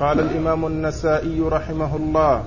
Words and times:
قال 0.00 0.20
الإمام 0.20 0.66
النسائي 0.66 1.40
رحمه 1.40 1.96
الله 1.96 2.42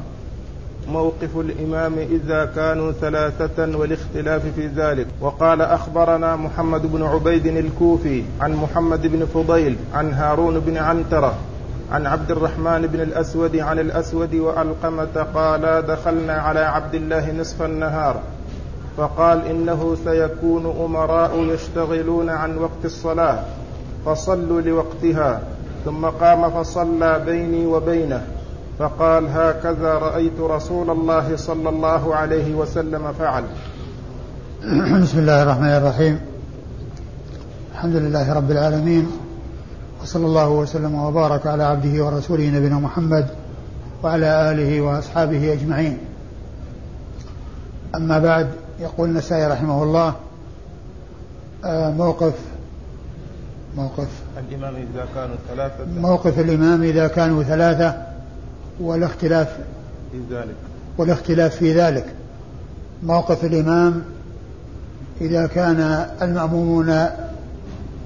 موقف 0.89 1.37
الإمام 1.37 1.93
إذا 1.99 2.45
كانوا 2.45 2.91
ثلاثة 2.91 3.77
والاختلاف 3.77 4.41
في 4.55 4.67
ذلك. 4.67 5.07
وقال 5.21 5.61
أخبرنا 5.61 6.35
محمد 6.35 6.91
بن 6.91 7.03
عبيد 7.03 7.47
الكوفي 7.47 8.23
عن 8.41 8.53
محمد 8.53 9.07
بن 9.07 9.25
فضيل 9.25 9.75
عن 9.93 10.13
هارون 10.13 10.59
بن 10.59 10.77
عنترة 10.77 11.35
عن 11.91 12.05
عبد 12.05 12.31
الرحمن 12.31 12.87
بن 12.87 13.01
الأسود 13.01 13.55
عن 13.55 13.79
الأسود 13.79 14.35
وألقمة 14.35 15.25
قالا 15.33 15.79
دخلنا 15.79 16.33
على 16.33 16.59
عبد 16.59 16.95
الله 16.95 17.31
نصف 17.31 17.61
النهار 17.61 18.21
فقال 18.97 19.45
إنه 19.45 19.97
سيكون 20.03 20.65
أمراء 20.85 21.43
يشتغلون 21.43 22.29
عن 22.29 22.57
وقت 22.57 22.85
الصلاة 22.85 23.39
فصلوا 24.05 24.61
لوقتها 24.61 25.41
ثم 25.85 26.05
قام 26.05 26.49
فصلى 26.49 27.21
بيني 27.25 27.65
وبينه 27.65 28.23
فقال 28.79 29.27
هكذا 29.27 29.93
رأيت 29.93 30.39
رسول 30.39 30.89
الله 30.89 31.35
صلى 31.35 31.69
الله 31.69 32.15
عليه 32.15 32.55
وسلم 32.55 33.13
فعل. 33.19 33.43
بسم 35.03 35.19
الله 35.19 35.43
الرحمن 35.43 35.69
الرحيم. 35.69 36.19
الحمد 37.71 37.95
لله 37.95 38.33
رب 38.33 38.51
العالمين 38.51 39.11
وصلى 40.01 40.25
الله 40.25 40.49
وسلم 40.49 40.95
وبارك 40.95 41.47
على 41.47 41.63
عبده 41.63 42.05
ورسوله 42.05 42.49
نبينا 42.49 42.75
محمد 42.75 43.27
وعلى 44.03 44.51
آله 44.51 44.81
وأصحابه 44.81 45.53
أجمعين. 45.53 45.97
أما 47.95 48.19
بعد 48.19 48.49
يقول 48.79 49.09
النسائي 49.09 49.47
رحمه 49.47 49.83
الله 49.83 50.13
آه، 51.65 51.91
موقف 51.91 52.33
موقف. 53.77 54.07
الإمام 54.49 54.75
إذا 54.75 55.05
كانوا 55.15 55.35
ثلاثة. 55.49 55.85
موقف 56.01 56.39
الإمام 56.39 56.83
إذا 56.83 57.07
كانوا 57.07 57.43
ثلاثة 57.43 57.95
والاختلاف 58.79 59.57
في 60.11 60.21
ذلك. 60.31 60.55
والاختلاف 60.97 61.55
في 61.55 61.73
ذلك. 61.73 62.05
موقف 63.03 63.45
الإمام 63.45 64.03
إذا 65.21 65.47
كان 65.47 66.05
المأمومون 66.21 66.89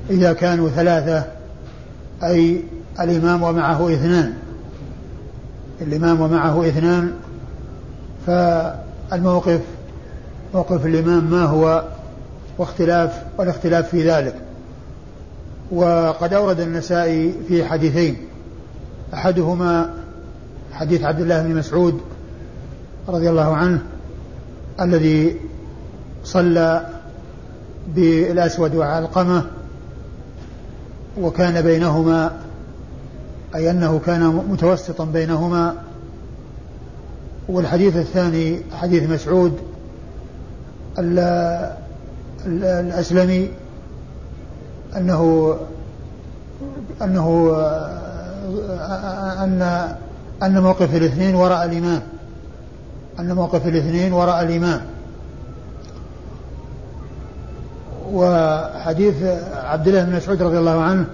إذا 0.09 0.33
كانوا 0.33 0.69
ثلاثة 0.69 1.23
أي 2.23 2.61
الإمام 2.99 3.43
ومعه 3.43 3.93
اثنان. 3.93 4.33
الإمام 5.81 6.21
ومعه 6.21 6.67
اثنان 6.67 7.11
فالموقف 8.27 9.59
موقف 10.53 10.85
الإمام 10.85 11.23
ما 11.31 11.43
هو؟ 11.43 11.83
واختلاف 12.57 13.23
والاختلاف 13.37 13.89
في 13.89 14.09
ذلك. 14.11 14.35
وقد 15.71 16.33
أورد 16.33 16.59
النسائي 16.59 17.33
في 17.47 17.65
حديثين. 17.65 18.17
أحدهما 19.13 19.93
حديث 20.71 21.03
عبد 21.03 21.21
الله 21.21 21.41
بن 21.41 21.55
مسعود 21.55 22.01
رضي 23.07 23.29
الله 23.29 23.55
عنه 23.55 23.81
الذي 24.81 25.35
صلى 26.23 26.85
بالأسود 27.95 28.75
وعلقمة 28.75 29.45
وكان 31.21 31.61
بينهما 31.61 32.31
أي 33.55 33.71
أنه 33.71 34.01
كان 34.05 34.41
متوسطا 34.49 35.05
بينهما. 35.05 35.75
والحديث 37.49 37.95
الثاني 37.95 38.59
حديث 38.71 39.09
مسعود 39.09 39.57
الأسلمي 42.47 43.49
أنه 44.97 45.55
أنه 47.01 47.55
أن 49.43 49.61
أن 50.43 50.61
موقف 50.61 50.95
الاثنين 50.95 51.35
وراء 51.35 51.65
الإمام. 51.65 52.01
أن 53.19 53.35
موقف 53.35 53.67
الاثنين 53.67 54.13
وراء 54.13 54.41
الإمام. 54.41 54.81
وحديث 58.13 59.15
عبد 59.55 59.87
الله 59.87 60.03
بن 60.03 60.15
مسعود 60.15 60.41
رضي 60.41 60.57
الله 60.57 60.81
عنه 60.81 61.05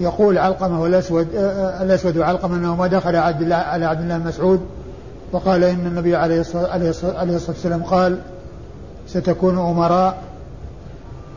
يقول 0.00 0.38
علقمة 0.38 0.82
والأسود 0.82 1.28
الأسود 1.80 2.16
وعلقمة 2.16 2.56
أنه 2.56 2.76
ما 2.76 2.86
دخل 2.86 3.16
على 3.16 3.84
عبد 3.86 4.00
الله 4.00 4.18
بن 4.18 4.28
مسعود 4.28 4.60
وقال 5.32 5.64
إن 5.64 5.86
النبي 5.86 6.16
عليه 6.16 6.40
الصلاة 6.40 6.92
والسلام 7.48 7.82
قال 7.82 8.18
ستكون 9.06 9.58
أمراء 9.58 10.18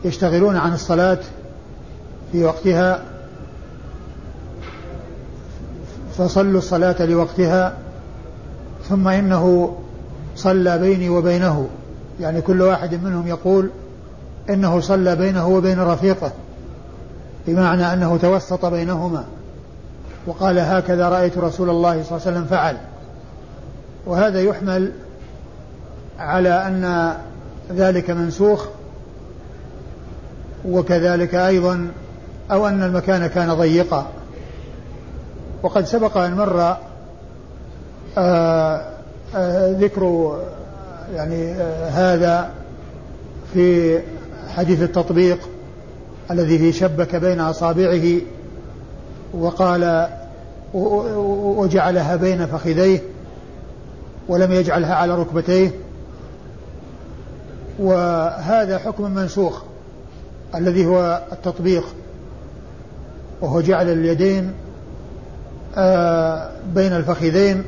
يشتغلون 0.04 0.56
عن 0.56 0.72
الصلاة 0.72 1.18
في 2.32 2.44
وقتها 2.44 3.02
فصلوا 6.18 6.58
الصلاة 6.58 7.04
لوقتها 7.04 7.74
ثم 8.88 9.08
إنه 9.08 9.76
صلى 10.36 10.78
بيني 10.78 11.08
وبينه 11.08 11.68
يعني 12.20 12.40
كل 12.40 12.62
واحد 12.62 12.94
منهم 12.94 13.28
يقول 13.28 13.70
إنه 14.50 14.80
صلى 14.80 15.16
بينه 15.16 15.48
وبين 15.48 15.80
رفيقه 15.80 16.32
بمعنى 17.46 17.92
أنه 17.92 18.16
توسط 18.16 18.66
بينهما 18.66 19.24
وقال 20.26 20.58
هكذا 20.58 21.08
رأيت 21.08 21.38
رسول 21.38 21.70
الله 21.70 22.02
صلى 22.02 22.16
الله 22.16 22.26
عليه 22.26 22.36
وسلم 22.36 22.44
فعل. 22.44 22.76
وهذا 24.06 24.42
يحمل 24.42 24.92
على 26.18 26.66
أن 26.66 27.14
ذلك 27.72 28.10
منسوخ 28.10 28.66
وكذلك 30.64 31.34
أيضا 31.34 31.90
أو 32.50 32.68
أن 32.68 32.82
المكان 32.82 33.26
كان 33.26 33.54
ضيقا. 33.54 34.06
وقد 35.62 35.84
سبق 35.84 36.16
أن 36.16 36.34
مر 36.34 36.76
آه، 38.18 38.82
آه، 39.36 39.72
ذكر 39.72 40.36
يعني 41.14 41.52
آه، 41.52 41.88
هذا 41.88 42.50
في 43.54 43.98
حديث 44.56 44.82
التطبيق 44.82 45.38
الذي 46.30 46.58
فيه 46.58 46.72
شبك 46.72 47.16
بين 47.16 47.40
أصابعه 47.40 48.20
وقال 49.34 50.08
وجعلها 50.74 52.16
بين 52.16 52.46
فخذيه 52.46 53.00
ولم 54.28 54.52
يجعلها 54.52 54.94
على 54.94 55.14
ركبتيه. 55.14 55.70
وهذا 57.78 58.78
حكم 58.78 59.10
منسوخ. 59.10 59.62
الذي 60.54 60.86
هو 60.86 61.22
التطبيق 61.32 61.84
وهو 63.40 63.60
جعل 63.60 63.88
اليدين 63.88 64.52
آه، 65.76 66.50
بين 66.74 66.92
الفخذين 66.92 67.64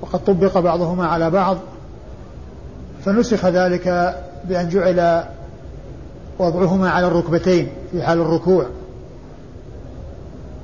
وقد 0.00 0.24
طبق 0.24 0.58
بعضهما 0.58 1.06
على 1.06 1.30
بعض 1.30 1.58
فنسخ 3.04 3.46
ذلك 3.46 4.16
بأن 4.44 4.68
جعل 4.68 5.24
وضعهما 6.38 6.90
على 6.90 7.06
الركبتين 7.06 7.68
في 7.92 8.02
حال 8.02 8.20
الركوع. 8.20 8.66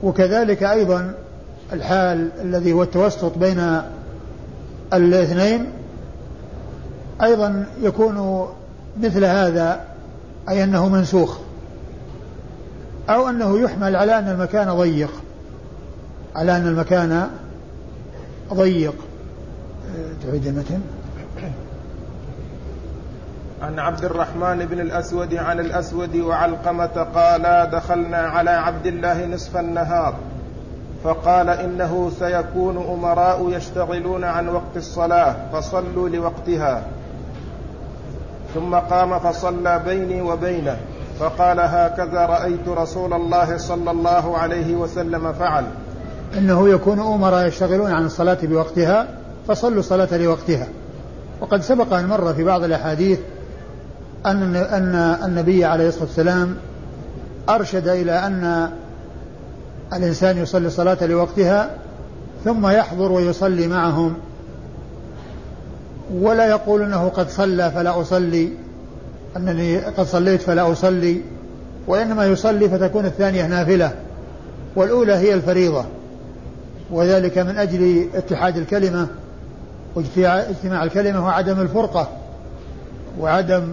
وكذلك 0.03 0.63
أيضا 0.63 1.15
الحال 1.73 2.31
الذي 2.43 2.73
هو 2.73 2.83
التوسط 2.83 3.39
بين 3.39 3.81
الاثنين 4.93 5.67
أيضا 7.23 7.67
يكون 7.83 8.47
مثل 9.01 9.25
هذا 9.25 9.81
أي 10.49 10.65
أنه 10.65 10.89
منسوخ 10.89 11.39
أو 13.09 13.29
أنه 13.29 13.59
يحمل 13.59 13.97
على 13.97 14.19
أن 14.19 14.29
المكان 14.29 14.75
ضيق 14.75 15.11
على 16.37 16.57
أن 16.57 16.67
المكان 16.67 17.31
ضيق. 18.53 18.95
تعيد 20.23 20.47
المتن 20.47 20.81
عن 23.63 23.79
عبد 23.79 24.05
الرحمن 24.05 24.67
بن 24.67 24.81
الأسود 24.81 25.35
عن 25.35 25.61
الأسود 25.61 26.17
وعلقمة 26.17 27.07
قالا 27.15 27.65
دخلنا 27.65 28.17
على 28.17 28.51
عبد 28.51 28.87
الله 28.87 29.27
نصف 29.27 29.57
النهار 29.57 30.15
فقال 31.05 31.49
إنه 31.49 32.13
سيكون 32.19 32.77
أمراء 32.77 33.51
يشتغلون 33.51 34.25
عن 34.25 34.49
وقت 34.49 34.77
الصلاة 34.77 35.37
فصلوا 35.53 36.09
لوقتها. 36.09 36.87
ثم 38.55 38.75
قام 38.75 39.19
فصلى 39.19 39.83
بيني 39.87 40.23
وبينه 40.23 40.77
فقال 41.21 41.61
هكذا 41.61 42.27
رأيت 42.27 42.69
رسول 42.69 43.13
الله 43.13 43.57
صلى 43.57 43.91
الله 43.91 44.39
عليه 44.39 44.75
وسلم 44.75 45.33
فعل. 45.33 45.65
إنه 46.39 46.69
يكون 46.69 47.01
أمراء 47.01 47.47
يشتغلون 47.47 47.91
عن 47.91 48.07
الصلاة 48.07 48.39
بوقتها 48.43 49.09
فصلوا 49.49 49.79
الصلاة 49.79 50.17
لوقتها. 50.17 50.69
وقد 51.41 51.63
سبق 51.63 51.93
أن 51.93 52.07
مر 52.07 52.35
في 52.35 52.45
بعض 52.45 52.65
الأحاديث 52.65 53.19
أن 54.27 54.57
أن 54.57 54.95
النبي 55.25 55.65
عليه 55.65 55.89
الصلاة 55.89 56.05
والسلام 56.05 56.57
أرشد 57.49 57.89
إلى 57.89 58.13
أن 58.13 58.71
الإنسان 59.93 60.39
يصلي 60.39 60.67
الصلاة 60.67 61.07
لوقتها 61.07 61.71
ثم 62.45 62.67
يحضر 62.67 63.13
ويصلي 63.13 63.67
معهم. 63.67 64.15
ولا 66.13 66.47
يقول 66.47 66.83
إنه 66.83 67.09
قد 67.09 67.29
صلى 67.29 67.71
فلا 67.71 68.01
أصلي 68.01 68.49
أنني 69.37 69.79
قد 69.79 70.07
صليت 70.07 70.43
فلا 70.43 70.73
أصلي 70.73 71.21
وإنما 71.87 72.27
يصلي 72.27 72.69
فتكون 72.69 73.07
الثانية 73.07 73.47
نافلة 73.47 73.93
والأولى 74.77 75.15
هي 75.15 75.35
الفريضة 75.35 75.85
وذلك 76.91 77.39
من 77.39 77.59
أجل 77.59 78.09
اتحاد 78.15 78.57
الكلمة 78.57 79.09
واجتماع 79.95 80.85
الكلمة 80.85 81.25
وعدم 81.25 81.61
الفرقة 81.61 82.09
وعدم 83.21 83.69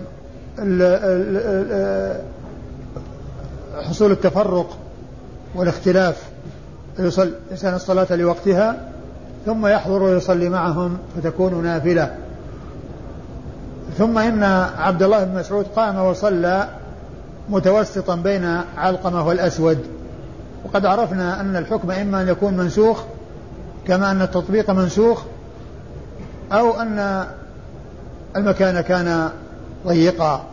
حصول 3.90 4.12
التفرق 4.12 4.78
والاختلاف. 5.56 6.24
يصل 7.00 7.34
إنسان 7.52 7.74
الصلاة 7.74 8.16
لوقتها 8.16 8.90
ثم 9.46 9.68
يحضر 9.68 10.04
ويصلي 10.04 10.50
معهم 10.50 10.98
فتكون 11.18 11.64
نافلة. 11.64 12.16
ثم 13.98 14.18
إن 14.18 14.44
عبد 14.78 15.04
الله 15.04 15.24
بن 15.24 15.40
مسعود 15.40 15.66
قام 15.76 16.00
وصلى 16.00 16.70
متوسطا 17.50 18.16
بين 18.16 18.62
علقمة 18.78 19.28
والأسود. 19.28 19.80
وقد 20.66 20.86
عرفنا 20.86 21.42
أن 21.42 21.56
الحكم 21.56 21.92
إما 21.92 22.22
أن 22.22 22.28
يكون 22.28 22.58
منسوخ 22.58 23.04
كما 23.88 24.12
أن 24.12 24.22
التطبيق 24.22 24.72
منسوخ 24.72 25.24
أو 26.52 26.82
أن 26.82 27.28
المكان 28.36 28.82
كان 28.82 29.30
ضيقا. 29.88 30.46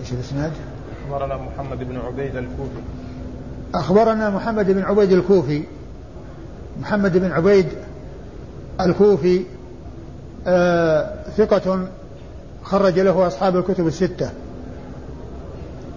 إيش 0.00 0.12
الإسناد؟ 0.12 0.52
أخبرنا 1.06 1.36
محمد 1.36 1.78
بن 1.78 1.96
عبيد 1.96 2.36
الكوفي. 2.36 2.80
أخبرنا 3.74 4.30
محمد 4.30 4.70
بن 4.70 4.82
عبيد 4.82 5.12
الكوفي. 5.12 5.64
محمد 6.80 7.18
بن 7.18 7.32
عبيد 7.32 7.66
الكوفي 8.80 9.44
ثقة 11.36 11.88
خرج 12.62 12.98
له 12.98 13.26
أصحاب 13.26 13.56
الكتب 13.56 13.86
الستة. 13.86 14.30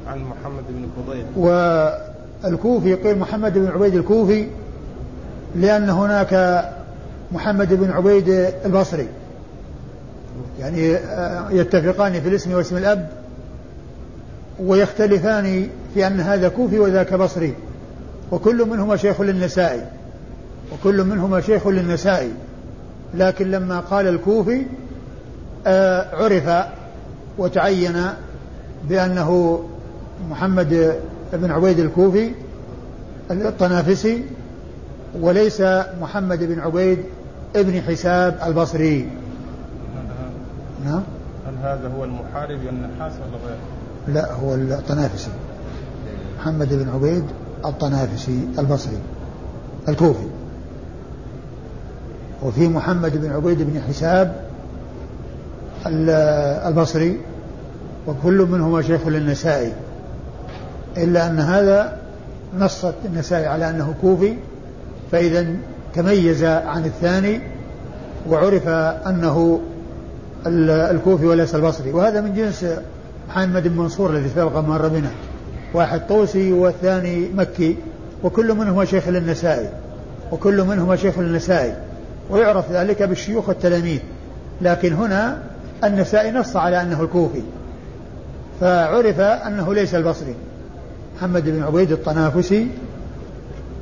عن 0.07 0.19
محمد 0.23 0.63
بن 0.69 0.87
فضيل. 0.97 1.25
والكوفي 2.43 2.93
قيل 2.93 3.19
محمد 3.19 3.53
بن 3.53 3.67
عبيد 3.67 3.95
الكوفي 3.95 4.47
لأن 5.55 5.89
هناك 5.89 6.63
محمد 7.31 7.73
بن 7.73 7.91
عبيد 7.91 8.29
البصري. 8.65 9.07
يعني 10.59 10.95
آه، 10.95 11.51
يتفقان 11.51 12.21
في 12.21 12.29
الاسم 12.29 12.53
واسم 12.53 12.77
الأب 12.77 13.09
ويختلفان 14.59 15.69
في 15.93 16.07
أن 16.07 16.19
هذا 16.19 16.49
كوفي 16.49 16.79
وذاك 16.79 17.13
بصري. 17.13 17.53
وكل 18.31 18.69
منهما 18.69 18.95
شيخ 18.95 19.21
للنسائي 19.21 19.85
وكل 20.73 21.03
منهما 21.03 21.41
شيخ 21.41 21.67
للنسائي 21.67 22.31
لكن 23.15 23.51
لما 23.51 23.79
قال 23.79 24.07
الكوفي 24.07 24.65
آه، 25.67 26.15
عرف 26.15 26.67
وتعين 27.37 28.03
بأنه 28.89 29.59
محمد 30.29 30.95
بن 31.33 31.51
عبيد 31.51 31.79
الكوفي 31.79 32.31
الطنافسي 33.31 34.23
وليس 35.21 35.61
محمد 36.01 36.43
بن 36.43 36.59
عبيد 36.59 36.99
ابن 37.55 37.81
حساب 37.81 38.37
البصري. 38.45 39.09
نعم. 40.85 41.03
هل 41.47 41.53
هذا 41.61 41.91
هو 41.97 42.03
المحارب 42.03 42.59
النحاس 42.69 43.13
ولا 43.13 43.43
غيره؟ 43.45 43.57
لا 44.07 44.33
هو 44.33 44.55
الطنافسي 44.55 45.29
محمد 46.39 46.73
بن 46.73 46.89
عبيد 46.89 47.23
الطنافسي 47.65 48.47
البصري 48.59 48.99
الكوفي. 49.89 50.27
وفي 52.45 52.67
محمد 52.67 53.21
بن 53.21 53.31
عبيد 53.31 53.57
بن 53.61 53.81
حساب 53.89 54.35
البصري 56.67 57.19
وكل 58.07 58.47
منهما 58.51 58.81
شيخ 58.81 59.07
للنسائي 59.07 59.73
إلا 60.97 61.27
أن 61.27 61.39
هذا 61.39 61.97
نصت 62.59 62.93
النسائي 63.05 63.45
على 63.45 63.69
أنه 63.69 63.93
كوفي 64.01 64.33
فإذا 65.11 65.45
تميز 65.95 66.43
عن 66.43 66.85
الثاني 66.85 67.41
وعرف 68.29 68.67
أنه 68.67 69.59
الكوفي 70.67 71.25
وليس 71.25 71.55
البصري. 71.55 71.91
وهذا 71.91 72.21
من 72.21 72.33
جنس 72.33 72.65
محمد 73.29 73.67
بن 73.67 73.77
منصور 73.77 74.09
الذي 74.09 74.29
سبق 74.35 74.57
مر 74.57 74.87
بنا. 74.87 75.09
واحد 75.73 76.07
طوسي 76.07 76.53
والثاني 76.53 77.29
مكي 77.35 77.77
وكل 78.23 78.53
منهما 78.53 78.85
شيخ 78.85 79.07
للنسائي 79.07 79.69
وكل 80.31 80.63
منهما 80.63 80.95
شيخ 80.95 81.19
للنسائي. 81.19 81.73
ويعرف 82.29 82.71
ذلك 82.71 83.03
بالشيوخ 83.03 83.49
والتلاميذ. 83.49 83.99
لكن 84.61 84.93
هنا 84.93 85.43
النسائي 85.83 86.31
نص 86.31 86.55
على 86.55 86.81
أنه 86.81 87.01
الكوفي 87.01 87.41
فعرف 88.61 89.19
أنه 89.19 89.73
ليس 89.73 89.95
البصري. 89.95 90.35
محمد 91.17 91.49
بن 91.49 91.63
عبيد 91.63 91.91
الطنافسي 91.91 92.67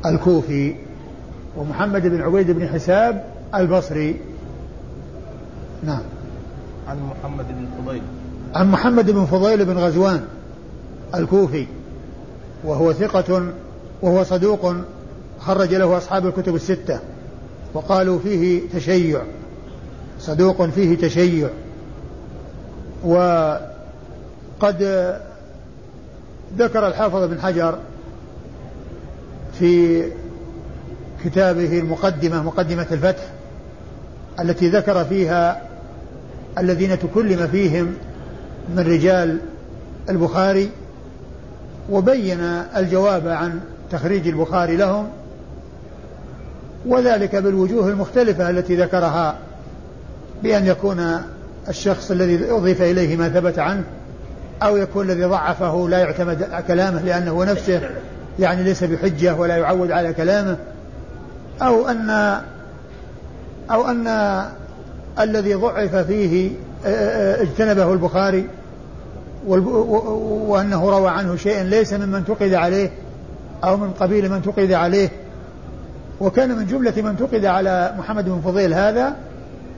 الكوفي 0.05 0.75
ومحمد 1.57 2.07
بن 2.07 2.21
عبيد 2.21 2.51
بن 2.51 2.67
حساب 2.67 3.23
البصري. 3.55 4.21
نعم. 5.83 6.01
عن 6.87 6.97
محمد 6.97 7.45
بن 7.47 7.65
فضيل. 7.77 8.01
عن 8.55 8.71
محمد 8.71 9.11
بن 9.11 9.25
فضيل 9.25 9.65
بن 9.65 9.77
غزوان 9.77 10.21
الكوفي 11.15 11.67
وهو 12.63 12.93
ثقة 12.93 13.43
وهو 14.01 14.23
صدوق 14.23 14.75
خرج 15.39 15.73
له 15.73 15.97
أصحاب 15.97 16.27
الكتب 16.27 16.55
الستة. 16.55 16.99
وقالوا 17.73 18.19
فيه 18.19 18.61
تشيع 18.73 19.21
صدوق 20.19 20.65
فيه 20.65 20.97
تشيع. 20.97 21.49
وقد 23.03 23.63
ذكر 26.57 26.87
الحافظ 26.87 27.23
بن 27.23 27.41
حجر 27.41 27.79
في 29.59 30.03
كتابه 31.25 31.79
المقدمة 31.79 32.43
مقدمة 32.43 32.87
الفتح 32.91 33.23
التي 34.39 34.69
ذكر 34.69 35.05
فيها 35.05 35.61
الذين 36.57 36.99
تكلم 36.99 37.47
فيهم 37.47 37.93
من 38.75 38.79
رجال 38.79 39.39
البخاري 40.09 40.69
وبين 41.89 42.39
الجواب 42.77 43.27
عن 43.27 43.59
تخريج 43.91 44.27
البخاري 44.27 44.75
لهم 44.75 45.07
وذلك 46.85 47.35
بالوجوه 47.35 47.89
المختلفة 47.89 48.49
التي 48.49 48.75
ذكرها 48.75 49.35
بأن 50.43 50.67
يكون 50.67 51.21
الشخص 51.69 52.11
الذي 52.11 52.51
أضيف 52.51 52.81
إليه 52.81 53.17
ما 53.17 53.29
ثبت 53.29 53.59
عنه 53.59 53.83
أو 54.63 54.77
يكون 54.77 55.09
الذي 55.09 55.23
ضعفه 55.23 55.89
لا 55.89 55.99
يعتمد 55.99 56.63
كلامه 56.67 57.01
لأنه 57.01 57.43
نفسه 57.45 57.81
يعني 58.39 58.63
ليس 58.63 58.83
بحجة 58.83 59.35
ولا 59.35 59.57
يعود 59.57 59.91
على 59.91 60.13
كلامه 60.13 60.57
أو 61.61 61.89
أن 61.89 62.09
أو 63.71 63.89
أن 63.89 64.07
الذي 65.19 65.53
ضعف 65.53 65.95
فيه 65.95 66.51
اجتنبه 67.41 67.93
البخاري 67.93 68.47
وأنه 69.47 70.89
روى 70.89 71.09
عنه 71.09 71.35
شيئا 71.35 71.63
ليس 71.63 71.93
ممن 71.93 72.15
انتقد 72.15 72.53
عليه 72.53 72.89
أو 73.63 73.77
من 73.77 73.91
قبيل 73.91 74.29
من 74.29 74.35
انتقد 74.35 74.71
عليه 74.71 75.09
وكان 76.19 76.57
من 76.57 76.67
جملة 76.67 76.93
من 76.97 77.07
انتقد 77.07 77.45
على 77.45 77.93
محمد 77.97 78.25
بن 78.25 78.41
فضيل 78.41 78.73
هذا 78.73 79.15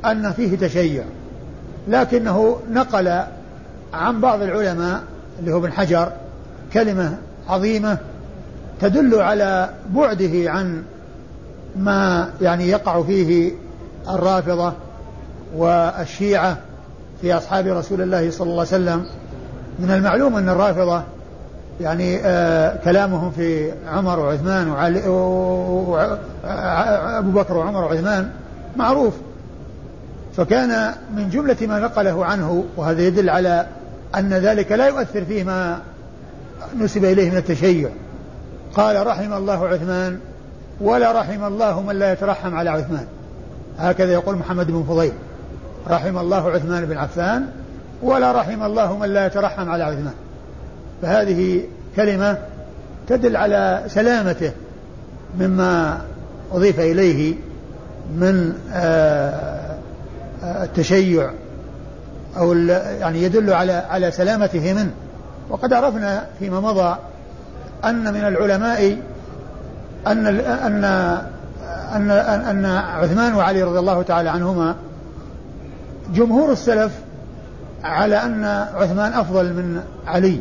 أن 0.05 0.31
فيه 0.31 0.57
تشيع 0.57 1.03
لكنه 1.87 2.59
نقل 2.71 3.21
عن 3.93 4.21
بعض 4.21 4.41
العلماء 4.41 5.03
اللي 5.39 5.53
هو 5.53 5.57
ابن 5.57 5.71
حجر 5.71 6.11
كلمة 6.73 7.17
عظيمة 7.49 7.97
تدل 8.81 9.21
على 9.21 9.69
بعده 9.89 10.51
عن 10.51 10.83
ما 11.75 12.29
يعني 12.41 12.67
يقع 12.69 13.01
فيه 13.01 13.51
الرافضة 14.09 14.73
والشيعة 15.55 16.57
في 17.21 17.33
أصحاب 17.33 17.67
رسول 17.67 18.01
الله 18.01 18.31
صلى 18.31 18.49
الله 18.49 18.59
عليه 18.59 18.83
وسلم. 18.83 19.05
من 19.79 19.91
المعلوم 19.91 20.35
أن 20.35 20.49
الرافضة 20.49 21.03
يعني 21.81 22.19
آه 22.23 22.77
كلامهم 22.83 23.31
في 23.31 23.71
عمر 23.87 24.19
وعثمان 24.19 24.67
وعلي 24.67 25.07
وأبو 26.43 27.31
بكر 27.31 27.57
وعمر 27.57 27.83
وعثمان 27.83 28.29
معروف. 28.75 29.13
فكان 30.37 30.93
من 31.15 31.29
جملة 31.29 31.57
ما 31.61 31.79
نقله 31.79 32.25
عنه 32.25 32.65
وهذا 32.77 33.01
يدل 33.01 33.29
على 33.29 33.65
أن 34.15 34.33
ذلك 34.33 34.71
لا 34.71 34.87
يؤثر 34.87 35.25
فيه 35.25 35.43
ما 35.43 35.79
نسب 36.79 37.05
إليه 37.05 37.31
من 37.31 37.37
التشيع. 37.37 37.89
قال 38.73 39.07
رحم 39.07 39.33
الله 39.33 39.67
عثمان 39.67 40.19
ولا 40.81 41.11
رحم 41.19 41.43
الله 41.43 41.81
من 41.81 41.95
لا 41.95 42.13
يترحم 42.13 42.55
على 42.55 42.69
عثمان. 42.69 43.05
هكذا 43.79 44.13
يقول 44.13 44.35
محمد 44.35 44.71
بن 44.71 44.83
فضيل 44.89 45.13
رحم 45.87 46.17
الله 46.17 46.51
عثمان 46.51 46.85
بن 46.85 46.97
عفان 46.97 47.45
ولا 48.01 48.31
رحم 48.31 48.63
الله 48.63 48.97
من 48.97 49.09
لا 49.09 49.25
يترحم 49.25 49.69
على 49.69 49.83
عثمان. 49.83 50.13
فهذه 51.01 51.63
كلمة 51.95 52.37
تدل 53.07 53.37
على 53.37 53.83
سلامته 53.87 54.51
مما 55.39 56.01
أضيف 56.51 56.79
إليه 56.79 57.35
من 58.15 58.53
آه، 58.73 59.77
التشيع 60.43 61.31
أو 62.37 62.53
يعني 62.99 63.23
يدل 63.23 63.53
على 63.53 63.73
على 63.73 64.11
سلامته 64.11 64.73
منه. 64.73 64.91
وقد 65.49 65.73
عرفنا 65.73 66.25
فيما 66.39 66.59
مضى 66.59 66.97
أن 67.85 68.13
من 68.13 68.27
العلماء 68.27 68.97
أن 70.07 70.27
أن 70.27 70.83
أن 71.95 72.11
أن 72.11 72.65
عثمان 72.65 73.33
وعلي 73.33 73.63
رضي 73.63 73.79
الله 73.79 74.01
تعالى 74.01 74.29
عنهما 74.29 74.75
جمهور 76.13 76.51
السلف 76.51 76.91
على 77.83 78.15
أن 78.15 78.45
عثمان 78.75 79.13
أفضل 79.13 79.45
من 79.45 79.81
علي. 80.07 80.39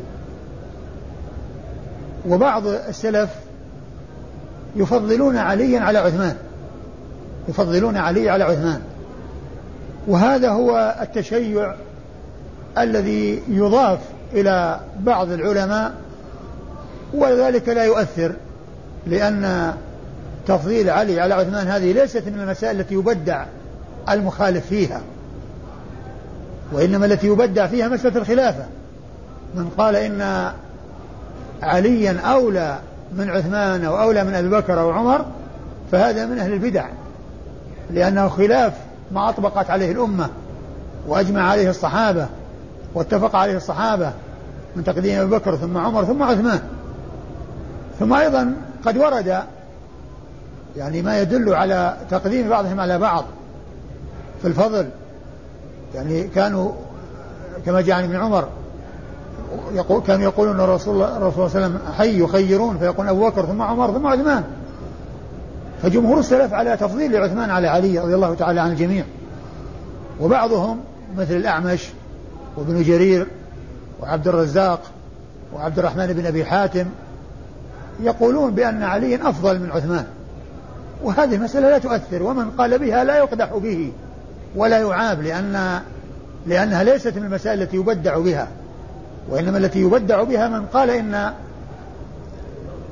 وبعض 2.29 2.67
السلف 2.67 3.31
يفضلون 4.77 5.37
عليا 5.37 5.81
على 5.81 5.99
عثمان. 5.99 6.37
يفضلون 7.49 7.97
علي 7.97 8.31
على 8.31 8.45
عثمان. 8.45 8.81
وهذا 10.07 10.51
هو 10.51 10.97
التشيع 11.01 11.75
الذي 12.79 13.43
يضاف 13.49 13.99
إلى 14.33 14.81
بعض 15.01 15.31
العلماء 15.31 15.95
وذلك 17.15 17.69
لا 17.69 17.85
يؤثر 17.85 18.33
لأن 19.07 19.75
تفضيل 20.47 20.91
علي 20.91 21.21
على 21.21 21.35
عثمان 21.35 21.67
هذه 21.67 21.93
ليست 21.93 22.23
من 22.27 22.41
المسائل 22.41 22.81
التي 22.81 22.95
يبدع 22.95 23.45
المخالف 24.11 24.67
فيها 24.67 25.01
وإنما 26.73 27.07
التي 27.07 27.27
يبدع 27.27 27.67
فيها 27.67 27.89
مسألة 27.89 28.17
الخلافة. 28.17 28.65
من 29.55 29.71
قال 29.79 29.97
إن 29.97 30.53
عليا 31.65 32.21
أولى 32.21 32.79
من 33.13 33.31
عثمان 33.31 33.85
أو 33.85 34.01
أولى 34.03 34.25
من 34.25 34.35
أبي 34.35 34.49
بكر 34.49 34.81
أو 34.81 34.91
عمر 34.91 35.25
فهذا 35.93 36.27
من 36.27 36.39
أهل 36.39 36.53
البدع 36.53 36.87
لأنه 37.91 38.29
خلاف 38.29 38.73
ما 39.13 39.29
أطبقت 39.29 39.71
عليه 39.71 39.93
الأمة 39.93 40.29
وأجمع 41.07 41.43
عليه 41.51 41.71
الصحابة 41.71 42.27
واتفق 42.95 43.37
عليه 43.37 43.57
الصحابة 43.57 44.13
من 44.77 44.85
تقديم 44.85 45.21
أبي 45.21 45.31
بكر 45.31 45.57
ثم 45.57 45.79
عمر 45.79 46.05
ثم 46.05 46.23
عثمان. 46.23 46.61
ثم 47.99 48.15
أيضا 48.15 48.55
قد 48.87 48.97
ورد 48.97 49.43
يعني 50.77 51.03
ما 51.03 51.21
يدل 51.21 51.55
على 51.55 51.97
تقديم 52.11 52.49
بعضهم 52.49 52.81
على 52.81 52.99
بعض 52.99 53.25
في 54.43 54.49
الفضل 54.49 54.89
يعني 55.95 56.23
كانوا 56.23 56.73
كما 57.67 57.81
جاء 57.81 57.97
عن 57.97 58.05
ابن 58.05 58.17
عمر 58.17 58.49
يقول 59.73 60.03
كانوا 60.03 60.23
يقولون 60.25 60.61
الرسول 60.61 61.03
الرسول 61.03 61.51
صلى 61.51 61.67
الله 61.67 61.67
عليه 61.67 61.77
وسلم 61.77 61.93
حي 61.99 62.23
يخيرون 62.23 62.79
فيقول 62.79 63.09
أبو 63.09 63.29
بكر 63.29 63.47
ثم 63.47 63.63
عمر 63.63 63.93
ثم 63.93 64.07
عثمان. 64.07 64.45
فجمهور 65.83 66.19
السلف 66.19 66.53
على 66.53 66.77
تفضيل 66.77 67.17
عثمان 67.17 67.51
على 67.51 67.69
علي 67.69 67.99
رضي 67.99 68.15
الله 68.15 68.35
تعالى 68.35 68.61
عن 68.61 68.71
الجميع. 68.71 69.05
وبعضهم 70.21 70.81
مثل 71.17 71.37
الأعمش 71.37 71.89
وابن 72.57 72.83
جرير 72.83 73.27
وعبد 74.03 74.29
الرزاق 74.29 74.81
وعبد 75.55 75.79
الرحمن 75.79 76.07
بن 76.07 76.27
أبي 76.27 76.45
حاتم 76.45 76.87
يقولون 78.01 78.55
بأن 78.55 78.83
علي 78.83 79.29
أفضل 79.29 79.59
من 79.59 79.71
عثمان. 79.71 80.05
وهذه 81.03 81.35
المسألة 81.35 81.71
لا 81.71 81.79
تؤثر 81.79 82.23
ومن 82.23 82.51
قال 82.51 82.79
بها 82.79 83.05
لا 83.05 83.19
يقدح 83.19 83.57
به 83.57 83.93
ولا 84.57 84.79
يعاب 84.79 85.23
لأن 85.23 85.81
لأنها 86.47 86.83
ليست 86.83 87.17
من 87.17 87.25
المسائل 87.25 87.63
التي 87.63 87.77
يبدع 87.77 88.19
بها. 88.19 88.49
وإنما 89.29 89.59
التي 89.59 89.81
يبدع 89.81 90.23
بها 90.23 90.49
من 90.49 90.67
قال 90.67 90.91
إن 90.91 91.33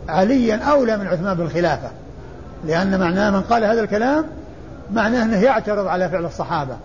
عليا 0.08 0.56
أولى 0.56 0.96
من 0.96 1.06
عثمان 1.06 1.36
بالخلافة 1.36 1.90
لأن 2.64 3.00
معناه 3.00 3.30
من 3.30 3.40
قال 3.40 3.64
هذا 3.64 3.80
الكلام 3.80 4.24
معناه 4.92 5.24
أنه 5.24 5.42
يعترض 5.42 5.86
على 5.86 6.08
فعل 6.08 6.24
الصحابة 6.24 6.76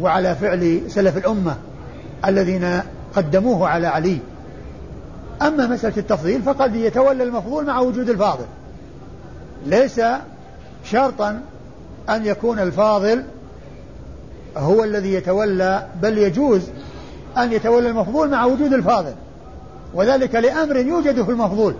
وعلى 0.00 0.34
فعل 0.34 0.82
سلف 0.88 1.16
الأمة 1.16 1.56
الذين 2.26 2.80
قدموه 3.16 3.68
على 3.68 3.86
علي. 3.86 4.18
أما 5.42 5.66
مسألة 5.66 5.96
التفضيل 5.96 6.42
فقد 6.42 6.74
يتولى 6.74 7.24
المفضول 7.24 7.66
مع 7.66 7.80
وجود 7.80 8.08
الفاضل. 8.08 8.44
ليس 9.66 10.00
شرطا 10.84 11.40
أن 12.08 12.26
يكون 12.26 12.58
الفاضل 12.58 13.24
هو 14.56 14.84
الذي 14.84 15.14
يتولى 15.14 15.86
بل 16.02 16.18
يجوز 16.18 16.62
أن 17.38 17.52
يتولى 17.52 17.88
المفضول 17.88 18.30
مع 18.30 18.44
وجود 18.44 18.72
الفاضل. 18.72 19.14
وذلك 19.94 20.34
لأمر 20.34 20.76
يوجد 20.76 21.22
في 21.22 21.30
المفضول. 21.30 21.74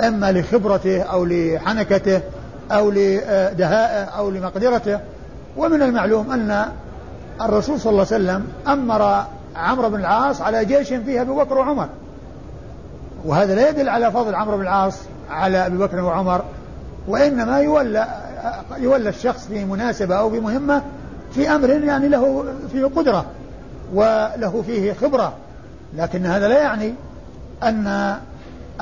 إما 0.00 0.32
لخبرته 0.32 1.02
أو 1.02 1.24
لحنكته 1.24 2.20
أو 2.72 2.90
لدهائه 2.90 4.04
أو 4.04 4.30
لمقدرته. 4.30 5.00
ومن 5.56 5.82
المعلوم 5.82 6.32
أن 6.32 6.64
الرسول 7.40 7.80
صلى 7.80 7.90
الله 7.90 8.06
عليه 8.12 8.24
وسلم 8.24 8.46
أمر 8.68 9.24
عمرو 9.56 9.90
بن 9.90 10.00
العاص 10.00 10.40
على 10.40 10.64
جيش 10.64 10.88
فيه 10.88 11.20
أبي 11.20 11.32
بكر 11.32 11.58
وعمر. 11.58 11.88
وهذا 13.24 13.54
لا 13.54 13.68
يدل 13.68 13.88
على 13.88 14.12
فضل 14.12 14.34
عمرو 14.34 14.56
بن 14.56 14.62
العاص 14.62 14.98
على 15.30 15.66
أبي 15.66 15.76
بكر 15.76 16.00
وعمر. 16.00 16.42
وإنما 17.08 17.60
يولى 17.60 18.06
يولى 18.78 19.08
الشخص 19.08 19.46
في 19.46 19.64
مناسبة 19.64 20.14
أو 20.14 20.28
بمهمة 20.28 20.82
في 21.32 21.54
أمر 21.54 21.70
يعني 21.70 22.08
له 22.08 22.44
فيه 22.72 22.84
قدرة. 22.84 23.24
وله 23.94 24.62
فيه 24.66 24.92
خبرة 24.92 25.32
لكن 25.96 26.26
هذا 26.26 26.48
لا 26.48 26.58
يعني 26.58 26.94
أن 27.62 28.16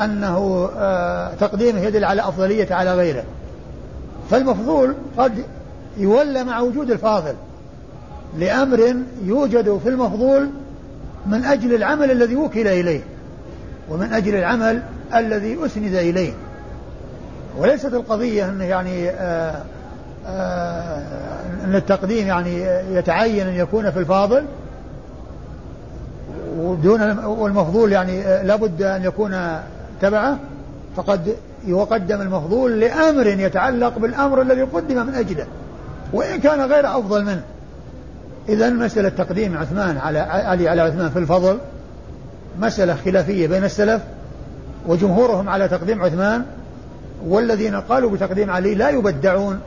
أنه 0.04 0.70
آه، 0.76 1.34
تقديمه 1.34 1.80
يدل 1.80 2.04
على 2.04 2.22
أفضلية 2.22 2.74
على 2.74 2.94
غيره. 2.94 3.24
فالمفضول 4.30 4.94
قد 5.18 5.44
يولى 5.96 6.44
مع 6.44 6.60
وجود 6.60 6.90
الفاضل 6.90 7.34
لأمر 8.38 8.96
يوجد 9.24 9.78
في 9.82 9.88
المفضول 9.88 10.50
من 11.26 11.44
أجل 11.44 11.74
العمل 11.74 12.10
الذي 12.10 12.36
وكل 12.36 12.68
إليه 12.68 13.00
ومن 13.90 14.12
أجل 14.12 14.34
العمل 14.34 14.82
الذي 15.14 15.58
أسند 15.66 15.94
إليه. 15.94 16.32
وليست 17.58 17.94
القضية 17.94 18.48
أنه 18.48 18.64
يعني 18.64 19.08
آآ 19.08 19.50
آه، 19.50 19.62
آآ 20.26 20.98
آه، 20.98 21.64
أن 21.64 21.74
التقديم 21.74 22.26
يعني 22.26 22.62
يتعين 22.92 23.48
أن 23.48 23.54
يكون 23.54 23.90
في 23.90 23.98
الفاضل 23.98 24.44
ودون 26.58 27.18
والمفضول 27.24 27.92
يعني 27.92 28.22
لابد 28.22 28.82
أن 28.82 29.04
يكون 29.04 29.36
تبعه. 30.00 30.38
فقد 30.96 31.34
يقدم 31.66 32.20
المفضول 32.20 32.80
لأمر 32.80 33.26
يتعلق 33.26 33.98
بالأمر 33.98 34.42
الذي 34.42 34.62
قدم 34.62 35.06
من 35.06 35.14
أجله 35.14 35.46
وإن 36.12 36.40
كان 36.40 36.60
غير 36.60 36.98
أفضل 36.98 37.24
منه. 37.24 37.42
إذا 38.48 38.70
مسألة 38.70 39.08
تقديم 39.08 39.58
عثمان 39.58 39.98
على 39.98 40.18
علي 40.18 40.68
على 40.68 40.82
عثمان 40.82 41.10
في 41.10 41.18
الفضل 41.18 41.58
مسألة 42.60 42.94
خلافية 42.94 43.46
بين 43.46 43.64
السلف 43.64 44.02
وجمهورهم 44.86 45.48
على 45.48 45.68
تقديم 45.68 46.02
عثمان 46.02 46.44
والذين 47.26 47.74
قالوا 47.74 48.10
بتقديم 48.10 48.50
علي 48.50 48.74
لا 48.74 48.88
يبدعون 48.90 49.60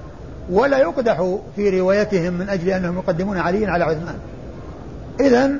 ولا 0.49 0.77
يقدح 0.77 1.37
في 1.55 1.79
روايتهم 1.79 2.33
من 2.33 2.49
أجل 2.49 2.69
أنهم 2.69 2.97
يقدمون 2.97 3.37
علي 3.37 3.65
على 3.67 3.83
عثمان. 3.83 4.15
إذا 5.19 5.51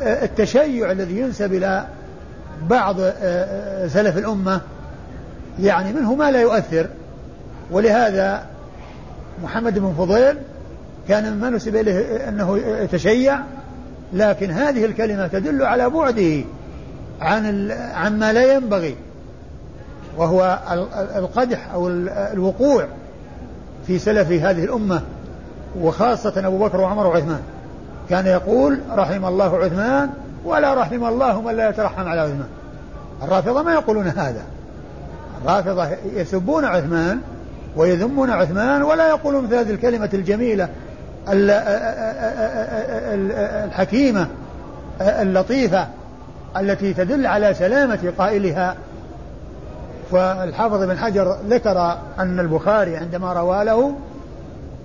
التشيع 0.00 0.90
الذي 0.90 1.18
ينسب 1.18 1.52
إلى 1.52 1.86
بعض 2.70 3.00
آه، 3.00 3.12
آه، 3.20 3.86
سلف 3.86 4.18
الأمة 4.18 4.60
يعني 5.60 5.92
منه 5.92 6.14
ما 6.14 6.30
لا 6.30 6.40
يؤثر. 6.40 6.88
ولهذا 7.70 8.46
محمد 9.42 9.78
بن 9.78 9.94
فضيل 9.98 10.36
كان 11.08 11.32
مما 11.32 11.50
نسب 11.50 11.76
إليه 11.76 12.28
أنه 12.28 12.58
يتشيع. 12.58 13.38
لكن 14.12 14.50
هذه 14.50 14.84
الكلمة 14.84 15.26
تدل 15.26 15.62
على 15.62 15.90
بعده 15.90 16.44
عن 17.20 17.70
عما 17.94 18.32
لا 18.32 18.54
ينبغي 18.54 18.96
وهو 20.16 20.58
القدح 21.16 21.70
أو 21.72 21.88
الوقوع 22.08 22.86
في 23.86 23.98
سلف 23.98 24.32
هذه 24.32 24.64
الأمة 24.64 25.02
وخاصة 25.80 26.46
أبو 26.46 26.58
بكر 26.58 26.80
وعمر 26.80 27.06
وعثمان. 27.06 27.40
كان 28.10 28.26
يقول 28.26 28.78
رحم 28.90 29.24
الله 29.24 29.64
عثمان 29.64 30.10
ولا 30.44 30.74
رحم 30.74 31.04
الله 31.04 31.40
من 31.40 31.56
لا 31.56 31.68
يترحم 31.68 32.08
على 32.08 32.20
عثمان. 32.20 32.48
الرافضة 33.22 33.62
ما 33.62 33.72
يقولون 33.72 34.06
هذا. 34.06 34.42
الرافضة 35.42 35.88
يسبون 36.14 36.64
عثمان 36.64 37.18
ويذمون 37.76 38.30
عثمان 38.30 38.82
ولا 38.82 39.08
يقولون 39.08 39.44
مثل 39.44 39.54
هذه 39.54 39.70
الكلمة 39.70 40.10
الجميلة 40.14 40.68
الحكيمة 43.64 44.26
اللطيفة 45.00 45.86
التي 46.56 46.94
تدل 46.94 47.26
على 47.26 47.54
سلامة 47.54 48.12
قائلها. 48.18 48.76
فالحافظ 50.12 50.82
بن 50.82 50.98
حجر 50.98 51.36
ذكر 51.48 51.98
أن 52.18 52.40
البخاري 52.40 52.96
عندما 52.96 53.32
روى 53.32 53.64
له 53.64 53.94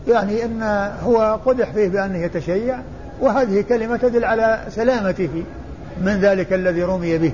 يعني 0.08 0.46
أن 0.46 0.92
هو 1.04 1.40
قدح 1.46 1.72
فيه 1.72 1.88
بأنه 1.88 2.18
يتشيع 2.18 2.80
وهذه 3.22 3.62
كلمة 3.62 3.98
تدل 3.98 4.26
على 4.26 4.64
سلامته 4.70 5.44
من 6.02 6.20
ذلك 6.20 6.54
الذي 6.54 6.84
رمي 6.84 7.18
به. 7.18 7.34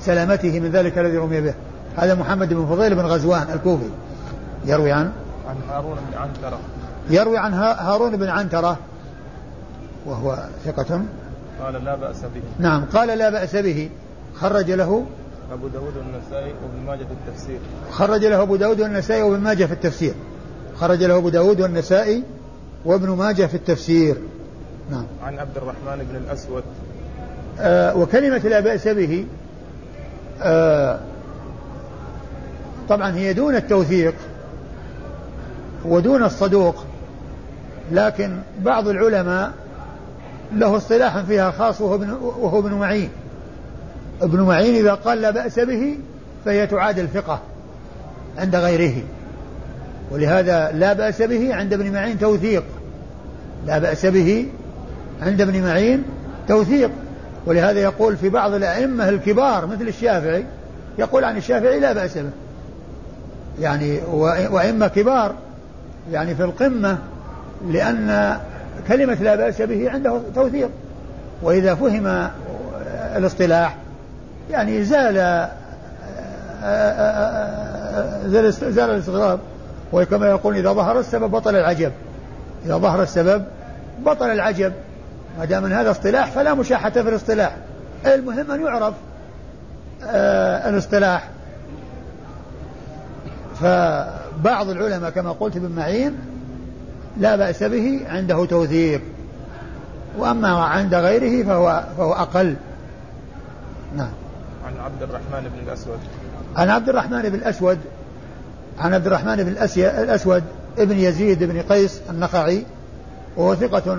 سلامته 0.00 0.60
من 0.60 0.70
ذلك 0.70 0.98
الذي 0.98 1.16
رمي 1.16 1.40
به. 1.40 1.54
هذا 1.96 2.14
محمد 2.14 2.54
بن 2.54 2.66
فضيل 2.66 2.94
بن 2.94 3.04
غزوان 3.04 3.46
الكوفي. 3.54 3.90
يروي 4.66 4.92
عن؟ 4.92 5.12
عن 5.48 5.56
هارون 5.70 5.98
بن 6.10 6.18
عنترة. 6.18 6.58
يروي 7.10 7.38
عن 7.38 7.54
هارون 7.54 8.16
بن 8.16 8.28
عنترة. 8.28 8.78
وهو 10.06 10.38
ثقة. 10.64 11.00
قال 11.62 11.84
لا 11.84 11.96
بأس 11.96 12.20
به. 12.20 12.42
نعم 12.58 12.84
قال 12.84 13.18
لا 13.18 13.30
بأس 13.30 13.56
به. 13.56 13.90
خرج 14.34 14.70
له. 14.70 15.04
أبو 15.52 15.68
داود 15.68 15.92
والنسائي 15.96 16.52
وابن 16.62 16.86
ماجه 16.86 17.04
في 17.04 17.12
التفسير. 17.12 17.58
خرج 17.90 18.24
له 18.24 18.42
أبو 18.42 18.56
داود 18.56 18.80
والنسائي 18.80 19.22
وابن 19.22 19.42
ماجه 19.42 19.64
في 19.64 19.72
التفسير. 19.72 20.14
خرج 20.76 21.04
له 21.04 21.16
أبو 21.16 21.28
داود 21.28 21.60
والنسائي 21.60 22.22
وابن 22.84 23.10
ماجه 23.10 23.46
في 23.46 23.54
التفسير. 23.54 24.16
نعم. 24.90 25.06
عن 25.24 25.38
عبد 25.38 25.56
الرحمن 25.56 26.06
بن 26.10 26.16
الأسود. 26.16 26.62
آه 27.60 27.96
وكلمة 27.96 28.38
لا 28.38 28.60
بأس 28.60 28.88
به 28.88 29.26
آه 30.42 30.98
طبعا 32.88 33.14
هي 33.14 33.32
دون 33.32 33.56
التوثيق 33.56 34.14
ودون 35.84 36.22
الصدوق 36.22 36.84
لكن 37.92 38.38
بعض 38.62 38.88
العلماء 38.88 39.52
له 40.52 40.76
اصطلاح 40.76 41.18
فيها 41.18 41.50
خاص 41.50 41.80
وهو 41.80 41.94
ابن, 41.94 42.10
وهو 42.10 42.58
ابن 42.58 42.74
معين. 42.74 43.10
ابن 44.22 44.40
معين 44.40 44.74
إذا 44.74 44.94
قال 44.94 45.20
لا 45.20 45.30
بأس 45.30 45.58
به 45.58 45.98
فهي 46.44 46.66
تعادل 46.66 47.08
ثقة 47.08 47.40
عند 48.38 48.56
غيره. 48.56 49.02
ولهذا 50.10 50.72
لا 50.72 50.92
بأس 50.92 51.22
به 51.22 51.54
عند 51.54 51.72
ابن 51.72 51.92
معين 51.92 52.18
توثيق. 52.18 52.64
لا 53.66 53.78
بأس 53.78 54.06
به 54.06 54.46
عند 55.22 55.40
ابن 55.40 55.62
معين 55.62 56.04
توثيق. 56.48 56.90
ولهذا 57.46 57.80
يقول 57.80 58.16
في 58.16 58.28
بعض 58.28 58.54
الأئمة 58.54 59.08
الكبار 59.08 59.66
مثل 59.66 59.88
الشافعي 59.88 60.44
يقول 60.98 61.24
عن 61.24 61.36
الشافعي 61.36 61.80
لا 61.80 61.92
بأس 61.92 62.18
به. 62.18 62.30
يعني 63.60 64.00
وأئمة 64.50 64.88
كبار 64.88 65.34
يعني 66.12 66.34
في 66.34 66.44
القمة 66.44 66.98
لأن 67.68 68.38
كلمة 68.88 69.14
لا 69.14 69.36
بأس 69.36 69.62
به 69.62 69.90
عنده 69.90 70.20
توثيق. 70.34 70.70
وإذا 71.42 71.74
فهم 71.74 72.30
الاصطلاح 73.16 73.76
يعني 74.50 74.84
زال 74.84 75.14
زال, 78.26 78.52
زال 78.52 78.90
الاستغراب. 78.90 79.38
وكما 79.92 80.26
يقول 80.26 80.56
إذا 80.56 80.72
ظهر 80.72 80.98
السبب 80.98 81.30
بطل 81.30 81.56
العجب. 81.56 81.92
إذا 82.66 82.76
ظهر 82.76 83.02
السبب 83.02 83.44
بطل 84.04 84.30
العجب. 84.30 84.72
ما 85.38 85.44
دام 85.44 85.62
من 85.62 85.72
هذا 85.72 85.90
اصطلاح 85.90 86.30
فلا 86.30 86.54
مشاحة 86.54 86.90
في 86.90 87.00
الاصطلاح. 87.00 87.56
المهم 88.06 88.50
أن 88.50 88.60
يعرف 88.60 88.94
آه 90.04 90.68
الاصطلاح. 90.68 91.28
فبعض 93.60 94.68
العلماء 94.68 95.10
كما 95.10 95.32
قلت 95.32 95.56
ابن 95.56 95.70
معين 95.76 96.18
لا 97.16 97.36
بأس 97.36 97.62
به 97.62 98.00
عنده 98.08 98.44
توثيق. 98.44 99.00
وأما 100.18 100.48
عند 100.48 100.94
غيره 100.94 101.46
فهو 101.46 101.84
فهو 101.96 102.12
أقل. 102.12 102.56
نعم. 103.96 104.10
عن 104.66 104.84
عبد 104.84 105.02
الرحمن 105.02 105.50
بن 105.54 105.68
الأسود. 105.68 105.98
عن 106.56 106.70
عبد 106.70 106.88
الرحمن 106.88 107.22
بن 107.22 107.34
الأسود 107.34 107.78
عن 108.78 108.94
عبد 108.94 109.06
الرحمن 109.06 109.36
بن 109.36 109.48
الأسود 109.78 110.42
ابن 110.78 110.98
يزيد 110.98 111.44
بن 111.44 111.62
قيس 111.62 112.00
النخعي 112.10 112.64
وهو 113.36 113.54
ثقة 113.54 113.98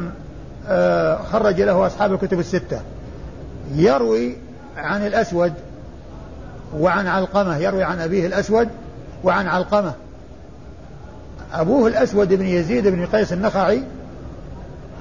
خرج 1.31 1.61
له 1.61 1.87
أصحاب 1.87 2.13
الكتب 2.13 2.39
الستة. 2.39 2.81
يروي 3.75 4.37
عن 4.77 5.07
الأسود 5.07 5.53
وعن 6.77 7.07
علقمة 7.07 7.57
يروي 7.57 7.83
عن 7.83 7.99
أبيه 7.99 8.27
الأسود 8.27 8.69
وعن 9.23 9.47
علقمة. 9.47 9.93
أبوه 11.53 11.87
الأسود 11.87 12.33
بن 12.33 12.45
يزيد 12.45 12.87
بن 12.87 13.05
قيس 13.05 13.33
النخعي 13.33 13.83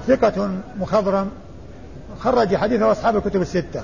ثقة 0.06 0.50
مخضرم 0.80 1.30
خرج 2.20 2.56
حديثه 2.56 2.92
أصحاب 2.92 3.16
الكتب 3.16 3.42
الستة. 3.42 3.82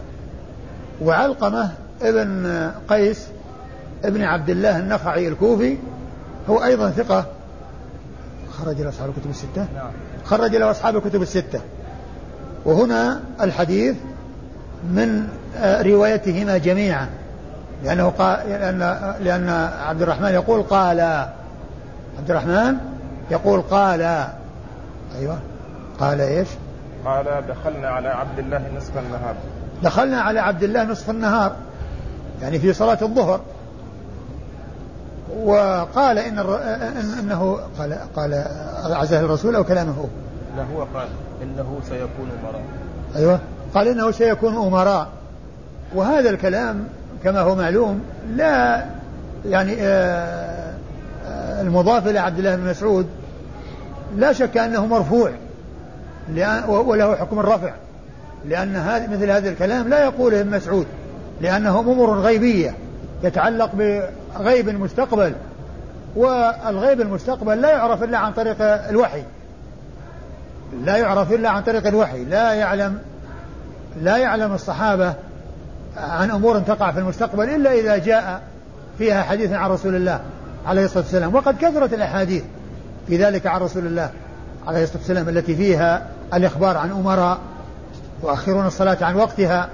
وعلقمة 1.03 1.71
ابن 2.03 2.71
قيس 2.89 3.27
ابن 4.05 4.23
عبد 4.23 4.51
الله 4.51 4.79
النخعي 4.79 5.29
الكوفي 5.29 5.77
هو 6.51 6.65
أيضا 6.65 6.91
ثقة 6.91 7.27
خرج 8.59 8.81
له 8.81 8.89
أصحاب 8.89 9.09
الكتب 9.09 9.31
الستة؟ 9.31 9.67
نعم. 9.75 9.91
خرج 10.25 10.57
له 10.57 10.71
أصحاب 10.71 10.97
الكتب 10.97 11.23
الستة. 11.23 11.61
وهنا 12.65 13.21
الحديث 13.41 13.97
من 14.91 15.29
آه، 15.57 15.83
روايتهما 15.83 16.59
جميعا. 16.59 17.09
لأنه 17.85 18.09
قال 18.19 18.49
لأن 18.49 18.79
لأن 19.21 19.49
عبد 19.89 20.03
الرحمن 20.03 20.29
يقول 20.29 20.63
قال 20.63 21.01
عبد 22.19 22.31
الرحمن 22.31 22.77
يقول 23.31 23.61
قال 23.61 24.29
أيوه 25.19 25.39
قال 26.01 26.21
إيش؟ 26.21 26.49
قال 27.05 27.25
دخلنا 27.49 27.89
على 27.89 28.09
عبد 28.09 28.39
الله 28.39 28.63
نصف 28.77 28.99
النهار. 28.99 29.35
دخلنا 29.83 30.21
على 30.21 30.41
عبد 30.41 30.63
الله 30.63 30.85
نصف 30.85 31.11
النهار. 31.11 31.57
يعني 32.43 32.59
في 32.59 32.73
صلاة 32.73 32.99
الظهر. 33.03 33.41
وقال 35.31 36.19
إن 36.19 36.39
إن 36.39 37.19
أنه 37.19 37.59
قال 37.79 37.99
قال 38.17 38.45
عزه 38.85 39.21
الرسول 39.21 39.57
أو 39.57 39.65
كلامه 39.65 39.93
هو. 39.93 40.07
لا 40.57 40.63
هو 40.63 40.87
قال 40.95 41.09
إنه 41.43 41.81
سيكون 41.89 42.31
أمراء. 42.43 42.63
أيوه. 43.17 43.39
قال 43.75 43.89
إنه 43.89 44.11
سيكون 44.11 44.57
أمراء. 44.57 45.09
وهذا 45.95 46.31
الكلام 46.31 46.85
كما 47.25 47.41
هو 47.41 47.55
معلوم 47.55 48.01
لا 48.37 48.85
يعني 49.47 49.77
آه، 49.81 50.75
آه، 51.27 51.61
المضاف 51.63 52.07
إلى 52.07 52.19
عبد 52.19 52.39
الله 52.39 52.57
بن 52.57 52.71
مسعود 52.71 53.07
لا 54.17 54.33
شك 54.33 54.57
أنه 54.57 54.87
مرفوع 54.87 55.31
وله 56.69 57.17
حكم 57.17 57.39
الرفع 57.39 57.73
لأن 58.45 58.77
هذا 58.77 59.07
مثل 59.07 59.31
هذا 59.31 59.51
الكلام 59.51 59.89
لا 59.89 60.05
يقوله 60.05 60.41
ابن 60.41 60.51
مسعود 60.51 60.87
لأنه 61.41 61.81
أمور 61.81 62.19
غيبية. 62.19 62.75
يتعلق 63.25 63.71
بغيب 63.75 64.69
المستقبل 64.69 65.35
والغيب 66.17 67.01
المستقبل 67.01 67.61
لا 67.61 67.71
يعرف 67.71 68.03
إلا 68.03 68.19
عن 68.19 68.33
طريق 68.33 68.57
الوحي. 68.61 69.23
لا 70.85 70.97
يعرف 70.97 71.33
إلا 71.33 71.49
عن 71.49 71.63
طريق 71.63 71.87
الوحي. 71.87 72.25
لا 72.25 72.53
يعلم 72.53 72.99
لا 74.03 74.17
يعلم 74.17 74.53
الصحابة 74.53 75.15
عن 75.97 76.31
أمور 76.31 76.59
تقع 76.59 76.93
في 76.93 76.99
المستقبل 76.99 77.51
إلا 77.51 77.73
إذا 77.73 77.97
جاء 77.97 78.43
فيها 78.99 79.23
حديث 79.23 79.53
عن 79.53 79.71
رسول 79.71 79.95
الله 79.95 80.21
عليه 80.67 80.85
الصلاة 80.85 81.03
والسلام. 81.03 81.35
وقد 81.35 81.57
كثرت 81.59 81.93
الأحاديث 81.93 82.43
في 83.07 83.17
ذلك 83.17 83.47
عن 83.47 83.61
رسول 83.61 83.87
الله 83.87 84.11
عليه 84.67 84.83
الصلاة 84.83 84.99
والسلام 84.99 85.29
التي 85.29 85.57
فيها 85.57 86.07
الإخبار 86.35 86.77
عن 86.77 86.91
أمراء 86.91 87.39
يؤخرون 88.23 88.67
الصلاة 88.67 88.97
عن 89.01 89.17
وقتها 89.17 89.69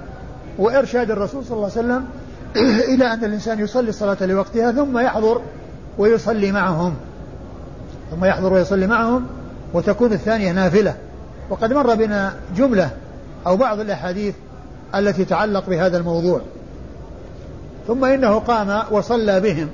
وإرشاد 0.57 1.11
الرسول 1.11 1.45
صلى 1.45 1.55
الله 1.55 1.71
عليه 1.71 1.79
وسلم 1.79 2.05
إلى 2.93 3.13
أن 3.13 3.23
الإنسان 3.23 3.59
يصلي 3.59 3.89
الصلاة 3.89 4.17
لوقتها 4.25 4.71
ثم 4.71 4.97
يحضر 4.97 5.41
ويصلي 5.97 6.51
معهم. 6.51 6.95
ثم 8.11 8.25
يحضر 8.25 8.53
ويصلي 8.53 8.87
معهم 8.87 9.27
وتكون 9.73 10.13
الثانية 10.13 10.51
نافلة. 10.51 10.95
وقد 11.49 11.73
مر 11.73 11.95
بنا 11.95 12.33
جملة 12.55 12.89
أو 13.47 13.57
بعض 13.57 13.79
الأحاديث 13.79 14.35
التي 14.95 15.25
تتعلق 15.25 15.69
بهذا 15.69 15.97
الموضوع. 15.97 16.41
ثم 17.87 18.05
إنه 18.05 18.39
قام 18.39 18.83
وصلى 18.91 19.39
بهم. 19.39 19.69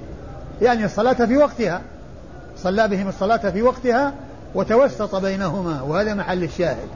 يعني 0.62 0.86
الصلاة 0.86 1.26
في 1.26 1.38
وقتها. 1.38 1.82
صلى 2.58 2.88
بهم 2.88 3.08
الصلاة 3.08 3.50
في 3.50 3.62
وقتها 3.62 4.14
وتوسط 4.56 5.16
بينهما. 5.16 5.82
وهذا 5.82 6.14
محل 6.14 6.44
الشاهد. 6.44 6.88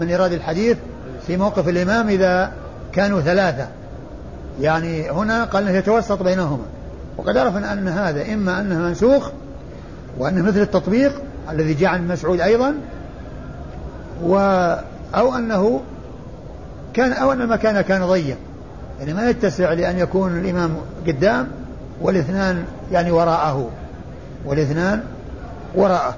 من 0.00 0.08
إيراد 0.08 0.32
الحديث 0.32 0.76
في 1.26 1.36
موقف 1.36 1.68
الإمام 1.68 2.08
إذا 2.08 2.52
كانوا 2.92 3.20
ثلاثة. 3.20 3.68
يعني 4.60 5.10
هنا 5.10 5.44
قال 5.44 5.68
أنه 5.68 5.78
يتوسط 5.78 6.22
بينهما. 6.22 6.64
وقد 7.16 7.36
عرفنا 7.36 7.72
أن 7.72 7.88
هذا 7.88 8.34
إما 8.34 8.60
أنه 8.60 8.78
منسوخ 8.78 9.30
وأنه 10.18 10.42
مثل 10.42 10.60
التطبيق 10.60 11.12
الذي 11.50 11.74
جاء 11.74 11.90
عن 11.90 12.08
مسعود 12.08 12.40
أيضا 12.40 12.74
و 14.22 14.36
أو 15.14 15.34
أنه 15.34 15.80
كان 16.94 17.12
أو 17.12 17.32
أن 17.32 17.40
المكان 17.40 17.80
كان 17.80 18.06
ضيق. 18.06 18.36
يعني 19.00 19.14
ما 19.14 19.30
يتسع 19.30 19.72
لأن 19.72 19.98
يكون 19.98 20.38
الإمام 20.38 20.76
قدام 21.06 21.48
والاثنان 22.00 22.64
يعني 22.92 23.10
وراءه 23.10 23.70
والاثنان 24.44 25.02
وراءه. 25.74 26.14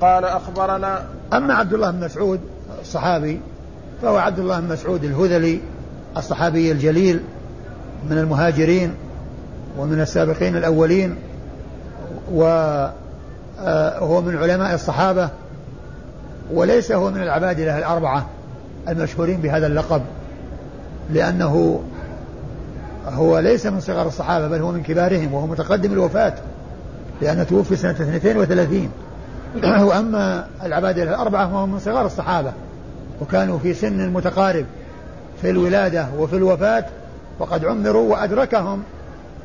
قال 0.00 0.24
أخبرنا 0.24 1.04
أما 1.32 1.54
عبد 1.54 1.72
الله 1.72 1.90
بن 1.90 2.04
مسعود 2.04 2.40
الصحابي 2.80 3.40
فهو 4.02 4.16
عبد 4.16 4.38
الله 4.38 4.60
بن 4.60 4.68
مسعود 4.68 5.04
الهذلي 5.04 5.60
الصحابي 6.16 6.72
الجليل 6.72 7.20
من 8.10 8.18
المهاجرين 8.18 8.94
ومن 9.78 10.00
السابقين 10.00 10.56
الأولين 10.56 11.16
وهو 12.32 12.92
آه، 13.60 14.20
من 14.20 14.36
علماء 14.36 14.74
الصحابة 14.74 15.28
وليس 16.52 16.92
هو 16.92 17.10
من 17.10 17.22
العبادلة 17.22 17.78
الأربعة 17.78 18.26
المشهورين 18.88 19.40
بهذا 19.40 19.66
اللقب 19.66 20.02
لأنه 21.12 21.82
هو 23.06 23.38
ليس 23.38 23.66
من 23.66 23.80
صغار 23.80 24.06
الصحابة 24.06 24.48
بل 24.48 24.60
هو 24.60 24.72
من 24.72 24.82
كبارهم 24.82 25.34
وهو 25.34 25.46
متقدم 25.46 25.92
الوفاة 25.92 26.34
لأنه 27.22 27.42
توفي 27.42 27.76
سنة 27.76 27.90
32 27.90 28.90
وأما 29.88 30.46
العبادلة 30.62 31.10
الأربعة 31.10 31.48
فهو 31.48 31.66
من 31.66 31.78
صغار 31.78 32.06
الصحابة 32.06 32.52
وكانوا 33.20 33.58
في 33.58 33.74
سن 33.74 34.08
متقارب 34.08 34.66
في 35.42 35.50
الولادة 35.50 36.06
وفي 36.18 36.36
الوفاة 36.36 36.84
وقد 37.38 37.64
عمروا 37.64 38.12
وأدركهم 38.12 38.82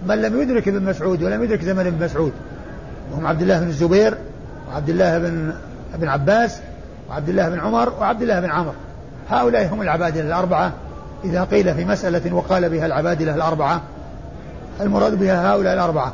من 0.08 0.22
لم 0.22 0.42
يدرك 0.42 0.68
ابن 0.68 0.84
مسعود 0.84 1.24
ولم 1.24 1.44
يدرك 1.44 1.62
زمن 1.62 1.88
ابن 1.88 2.06
مسعود. 2.06 2.32
وهم 3.12 3.28
عبد 3.28 3.42
الله 3.42 3.60
بن 3.60 3.68
الزبير 3.68 4.18
وعبد 4.70 4.90
الله 4.90 5.20
بن 5.20 5.54
ابن 5.94 6.08
عباس 6.08 6.60
وعبد 7.10 7.30
الله 7.30 7.50
بن 7.50 7.60
عمر 7.60 7.94
وعبد 8.00 8.22
الله 8.22 8.40
بن 8.40 8.50
عمرو. 8.50 8.74
هؤلاء 9.30 9.74
هم 9.74 9.82
العبادلة 9.82 10.28
الأربعة. 10.28 10.74
إذا 11.24 11.44
قيل 11.44 11.76
في 11.76 11.86
مسألة 11.86 12.36
وقال 12.36 12.70
بها 12.70 12.86
العبادلة 12.86 13.36
الأربعة 13.36 13.82
المراد 14.82 15.20
بها 15.20 15.54
هؤلاء 15.54 15.74
الأربعة. 15.74 16.14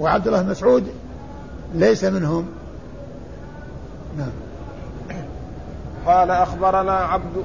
وعبد 0.00 0.26
الله 0.26 0.42
بن 0.42 0.50
مسعود 0.50 0.86
ليس 1.74 2.04
منهم. 2.04 2.46
نعم. 4.16 4.30
قال 6.06 6.30
أخبرنا 6.30 6.92
عبد 6.92 7.44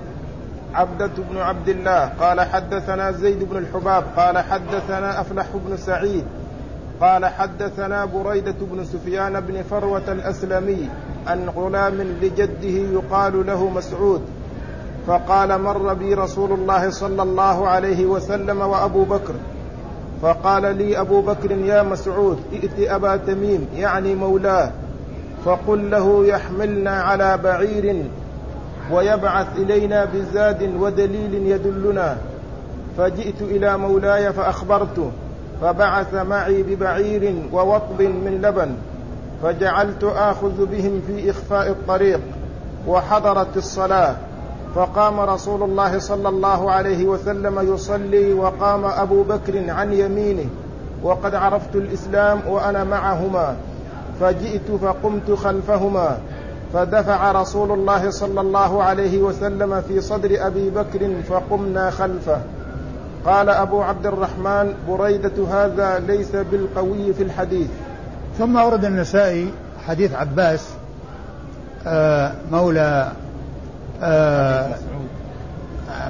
عبدة 0.74 1.12
بن 1.30 1.38
عبد 1.38 1.70
الله 1.70 2.06
قال 2.06 2.42
حدثنا 2.42 3.12
زيد 3.12 3.44
بن 3.44 3.58
الحباب 3.58 4.04
قال 4.18 4.38
حدثنا 4.38 5.22
أفلح 5.22 5.46
بن 5.54 5.78
سعيد 5.78 6.26
قال 7.02 7.26
حدثنا 7.26 8.06
بريدة 8.06 8.56
بن 8.62 8.86
سفيان 8.86 9.40
بن 9.40 9.64
فروة 9.64 10.12
الأسلمي 10.12 10.90
عن 11.28 11.50
غلام 11.50 12.02
لجده 12.02 12.78
يقال 12.94 13.46
له 13.48 13.70
مسعود 13.70 14.22
فقال 15.08 15.62
مر 15.62 15.94
بي 15.94 16.14
رسول 16.14 16.52
الله 16.52 16.90
صلى 16.90 17.24
الله 17.24 17.68
عليه 17.68 18.06
وسلم 18.06 18.62
وأبو 18.62 19.04
بكر 19.04 19.34
فقال 20.22 20.78
لي 20.78 21.00
أبو 21.00 21.22
بكر 21.22 21.52
يا 21.52 21.84
مسعود 21.84 22.40
ائت 22.54 22.80
أبا 22.80 23.18
تميم 23.18 23.68
يعني 23.76 24.16
مولاه 24.16 24.72
فقل 25.46 25.92
له 25.92 26.26
يحملنا 26.26 26.92
على 26.92 27.38
بعير 27.38 28.06
ويبعث 28.92 29.48
إلينا 29.58 30.06
بزاد 30.06 30.76
ودليل 30.80 31.34
يدلنا. 31.34 32.18
فجئت 32.98 33.42
إلى 33.42 33.78
مولاي 33.78 34.34
فأخبرته 34.34 35.12
فبعث 35.62 36.14
معي 36.14 36.64
ببعير 36.64 37.36
ووطب 37.54 38.02
من 38.02 38.40
لبن 38.42 38.76
فجعلت 39.44 40.04
آخذ 40.04 40.66
بهم 40.66 41.02
في 41.08 41.30
إخفاء 41.30 41.70
الطريق 41.70 42.20
وحضرت 42.88 43.58
الصلاة. 43.58 44.16
فقام 44.76 45.20
رسول 45.20 45.64
الله 45.64 46.00
صلى 46.00 46.30
الله 46.30 46.72
عليه 46.72 47.06
وسلم 47.06 47.74
يصلي 47.74 48.34
وقام 48.34 48.86
أبو 48.86 49.24
بكر 49.24 49.70
عن 49.70 49.94
يمينه 49.94 50.46
وقد 51.04 51.36
عرفت 51.36 51.76
الإسلام 51.76 52.40
وأنا 52.48 52.84
معهما. 52.84 53.56
فجئت 54.22 54.72
فقمت 54.82 55.32
خلفهما 55.32 56.18
فدفع 56.74 57.32
رسول 57.32 57.72
الله 57.72 58.10
صلى 58.10 58.42
الله 58.42 58.84
عليه 58.84 59.18
وسلم 59.20 59.82
في 59.82 60.02
صدر 60.02 60.48
أبي 60.48 60.70
بكر 60.70 61.10
فقمنا 61.30 61.90
خلفه. 61.90 62.42
قال 63.26 63.50
أبو 63.50 63.82
عبد 63.82 64.06
الرحمن 64.06 64.74
بريدة 64.90 65.48
هذا 65.52 66.00
ليس 66.00 66.36
بالقوي 66.36 67.14
في 67.14 67.24
الحديث. 67.24 67.68
ثم 68.38 68.56
ورد 68.56 68.86
النسائي 68.86 69.54
حديث 69.88 70.14
عباس 70.14 70.70
آه 71.88 72.32
مولى 72.52 73.12
آه 74.04 74.76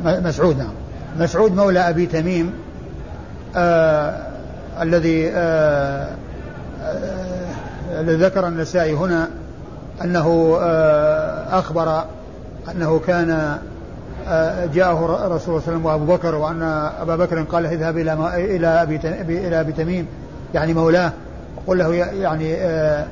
مسعود 0.06 0.58
نعم. 0.58 0.74
مسعود 1.20 1.56
مولى 1.56 1.80
أبي 1.80 2.06
تميم 2.06 2.54
آه 3.56 4.18
الذي 4.82 5.32
ذكر 8.00 8.48
النسائي 8.48 8.94
هنا 8.94 9.28
أنه 10.04 10.58
آه، 10.62 11.60
أخبر 11.60 12.04
أنه 12.72 13.00
كان 13.08 13.58
آه، 14.28 14.66
جاءه 14.66 15.06
رسول 15.06 15.26
الله 15.26 15.38
صلى 15.38 15.48
الله 15.48 15.62
عليه 15.68 15.72
وسلم 15.72 15.86
وأبو 15.86 16.06
بكر 16.06 16.36
وأن 16.36 16.62
أبا 17.02 17.16
بكر 17.16 17.44
قال 17.44 17.66
اذهب 17.66 17.98
إلى 17.98 18.14
إلى 18.36 18.68
أبي 18.68 18.96
إلى 19.48 19.60
أبي 19.60 19.72
تميم 19.72 20.08
يعني 20.54 20.74
مولاه 20.74 21.12
وقل 21.58 21.78
له 21.78 21.94
يعني 21.96 22.56
آه، 22.56 23.06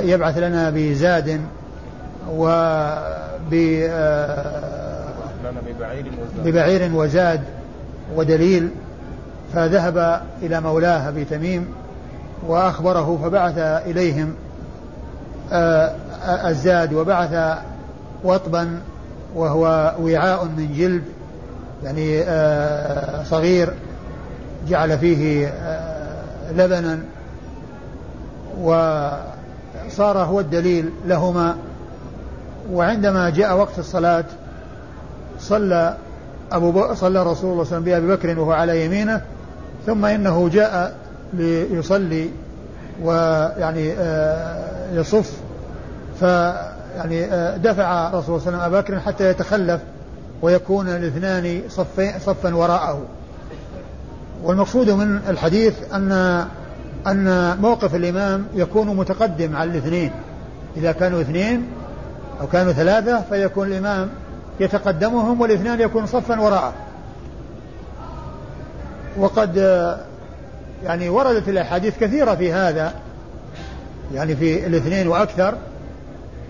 يبعث 0.00 0.38
لنا 0.38 0.70
بزاد 0.70 1.40
و 2.30 2.46
ببعير 6.44 6.90
وزاد 6.94 7.40
ودليل 8.16 8.70
فذهب 9.54 10.22
إلى 10.42 10.60
مولاه 10.60 11.08
أبي 11.08 11.24
تميم 11.24 11.66
وأخبره 12.48 13.18
فبعث 13.22 13.58
إليهم 13.58 14.34
الزاد 16.22 16.92
وبعث 16.92 17.58
وطبا 18.24 18.80
وهو 19.34 19.94
وعاء 20.00 20.44
من 20.44 20.74
جلد 20.74 21.02
يعني 21.84 22.22
آه، 22.22 23.24
صغير 23.24 23.72
جعل 24.68 24.98
فيه 24.98 25.48
آه، 25.48 26.52
لبنا 26.52 26.98
وصار 28.60 30.18
هو 30.18 30.40
الدليل 30.40 30.90
لهما 31.06 31.56
وعندما 32.72 33.30
جاء 33.30 33.56
وقت 33.56 33.78
الصلاة 33.78 34.24
صلى 35.38 35.96
أبو. 36.52 36.94
صلى 36.94 37.22
رسول 37.22 37.22
الله 37.22 37.34
صلى 37.34 37.42
الله 37.42 37.50
عليه 37.52 37.60
وسلم 37.60 37.84
بأبي 37.84 38.06
بكر 38.06 38.40
وهو 38.40 38.52
على 38.52 38.84
يمينه 38.84 39.22
ثم 39.86 40.04
إنه 40.04 40.48
جاء 40.48 40.99
ليصلي 41.32 42.30
ويعني 43.02 43.92
آه، 43.92 44.92
يصف 44.92 45.40
فيعني 46.20 47.24
آه، 47.24 47.56
دفع 47.56 48.08
رسول 48.08 48.20
الله 48.20 48.20
صلى 48.20 48.28
الله 48.28 48.46
عليه 48.46 48.48
وسلم 48.48 48.60
أبا 48.60 48.80
بكر 48.80 49.00
حتى 49.00 49.30
يتخلف 49.30 49.80
ويكون 50.42 50.88
الاثنان 50.88 51.62
صفا 51.68 52.18
صفا 52.18 52.54
وراءه. 52.54 53.02
والمقصود 54.42 54.90
من 54.90 55.20
الحديث 55.28 55.74
أن 55.94 56.12
أن 57.06 57.56
موقف 57.60 57.94
الإمام 57.94 58.46
يكون 58.54 58.96
متقدم 58.96 59.56
على 59.56 59.70
الاثنين. 59.70 60.12
إذا 60.76 60.92
كانوا 60.92 61.20
اثنين 61.20 61.66
أو 62.40 62.46
كانوا 62.46 62.72
ثلاثة 62.72 63.22
فيكون 63.30 63.68
الإمام 63.68 64.08
يتقدمهم 64.60 65.40
والاثنان 65.40 65.80
يكون 65.80 66.06
صفا 66.06 66.40
وراءه. 66.40 66.72
وقد 69.18 69.58
آه، 69.58 69.98
يعني 70.84 71.08
وردت 71.08 71.48
الأحاديث 71.48 71.98
كثيرة 71.98 72.34
في 72.34 72.52
هذا 72.52 72.94
يعني 74.14 74.36
في 74.36 74.66
الاثنين 74.66 75.08
وأكثر 75.08 75.54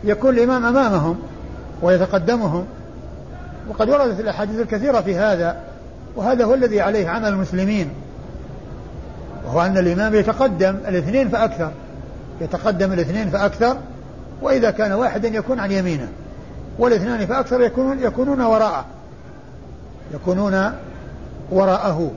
يكون 0.05 0.35
الإمام 0.35 0.65
أمامهم 0.65 1.19
ويتقدمهم 1.83 2.67
وقد 3.69 3.91
وردت 3.91 4.21
الأحاديث 4.21 4.61
الكثيرة 4.61 5.01
في 5.01 5.17
هذا 5.17 5.57
وهذا 6.17 6.45
هو 6.45 6.55
الذي 6.55 6.81
عليه 6.81 7.09
عمل 7.09 7.29
المسلمين 7.29 7.91
وهو 9.47 9.61
أن 9.61 9.79
الإمام 9.79 10.15
يتقدم 10.15 10.77
الاثنين 10.89 11.29
فأكثر 11.29 11.71
يتقدم 12.41 12.93
الاثنين 12.93 13.31
فأكثر 13.31 13.77
وإذا 14.43 14.71
كان 14.71 14.93
واحدا 14.93 15.29
يكون 15.29 15.61
عن 15.61 15.73
يمينه 15.73 16.09
والاثنان 16.79 17.27
فأكثر 17.27 17.61
يكونون 17.61 17.99
يكونون 17.99 18.41
وراءه 18.41 18.85
يكونون 20.15 20.73
وراءه. 21.51 22.11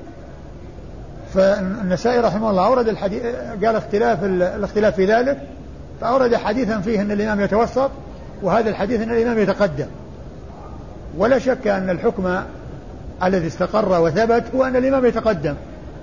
فالنسائي 1.33 2.19
رحمه 2.19 2.49
الله 2.49 2.65
أورد 2.65 2.87
الحديث 2.87 3.21
قال 3.65 3.75
اختلاف 3.75 4.23
الاختلاف 4.23 4.95
في 4.95 5.05
ذلك 5.05 5.37
فأورد 6.01 6.35
حديثا 6.35 6.79
فيه 6.79 7.01
أن 7.01 7.11
الإمام 7.11 7.41
يتوسط 7.41 7.91
وهذا 8.43 8.69
الحديث 8.69 9.01
أن 9.01 9.11
الإمام 9.11 9.39
يتقدم. 9.39 9.85
ولا 11.17 11.39
شك 11.39 11.67
أن 11.67 11.89
الحكم 11.89 12.39
الذي 13.23 13.47
استقر 13.47 14.01
وثبت 14.01 14.43
هو 14.55 14.63
أن 14.63 14.75
الإمام 14.75 15.05
يتقدم. 15.05 15.55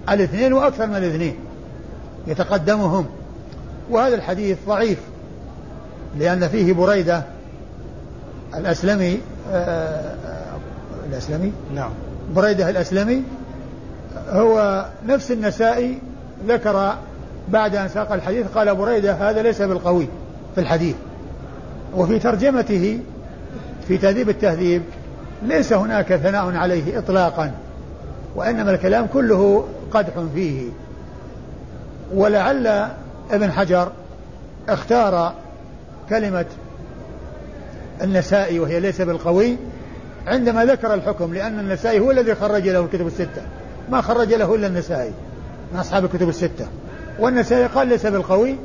الاثنين 0.09 0.53
وأكثر 0.53 0.87
من 0.87 0.97
الاثنين 0.97 1.35
يتقدمهم. 2.27 3.07
وهذا 3.91 4.15
الحديث 4.15 4.59
ضعيف 4.67 4.99
لأن 6.19 6.49
فيه 6.49 6.73
بريدة 6.73 7.23
الأسلمي 8.57 9.21
آه 9.53 10.15
الأسلمي؟ 11.11 11.53
نعم. 11.75 11.91
بريدة 12.37 12.71
الأسلمي 12.71 13.23
هو 14.29 14.87
نفس 15.07 15.31
النسائي 15.31 15.99
ذكر 16.49 16.95
بعد 17.49 17.77
أن 17.77 17.89
ساق 17.89 18.13
الحديث 18.13 18.47
قال 18.55 18.75
بريدة 18.75 19.13
هذا 19.13 19.43
ليس 19.43 19.63
بالقوي 19.63 20.09
في 20.55 20.61
الحديث. 20.61 20.97
وفي 21.97 22.19
ترجمته 22.19 23.01
في 23.89 23.99
تهذيب 23.99 24.29
التهذيب 24.29 24.83
ليس 25.43 25.73
هناك 25.73 26.17
ثناء 26.17 26.57
عليه 26.57 26.99
إطلاقا 26.99 27.53
وإنما 28.35 28.71
الكلام 28.71 29.07
كله 29.07 29.69
قدح 29.91 30.13
فيه. 30.35 30.69
ولعل 32.15 32.67
ابن 33.31 33.53
حجر 33.53 33.93
اختار 34.69 35.35
كلمة 36.09 36.45
النسائي 38.03 38.61
وهي 38.61 38.81
ليس 38.81 39.01
بالقوي 39.01 39.57
عندما 40.27 40.65
ذكر 40.65 40.95
الحكم 40.95 41.35
لأن 41.35 41.59
النسائي 41.59 42.01
هو 42.01 42.11
الذي 42.11 42.35
خرج 42.35 42.69
له 42.69 42.81
الكتب 42.81 43.07
الستة. 43.07 43.43
ما 43.91 44.01
خرج 44.01 44.35
له 44.35 44.55
إلا 44.55 44.67
النسائي 44.67 45.13
من 45.73 45.79
أصحاب 45.79 46.05
الكتب 46.05 46.29
الستة. 46.29 46.67
والنسائي 47.19 47.67
قال 47.67 47.89
ليس 47.89 48.07
بالقوي 48.07 48.57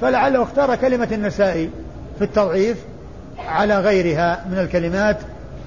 فلعله 0.00 0.42
اختار 0.42 0.76
كلمة 0.76 1.08
النسائي 1.12 1.70
في 2.18 2.24
التضعيف 2.24 2.76
على 3.38 3.80
غيرها 3.80 4.44
من 4.50 4.58
الكلمات 4.58 5.16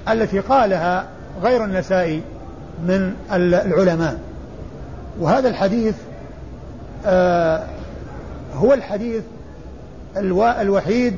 التي 0.09 0.39
قالها 0.39 1.07
غير 1.43 1.63
النسائي 1.63 2.21
من 2.87 3.13
العلماء. 3.31 4.19
وهذا 5.19 5.49
الحديث 5.49 5.95
آه 7.05 7.63
هو 8.55 8.73
الحديث 8.73 9.23
الوحيد 10.61 11.15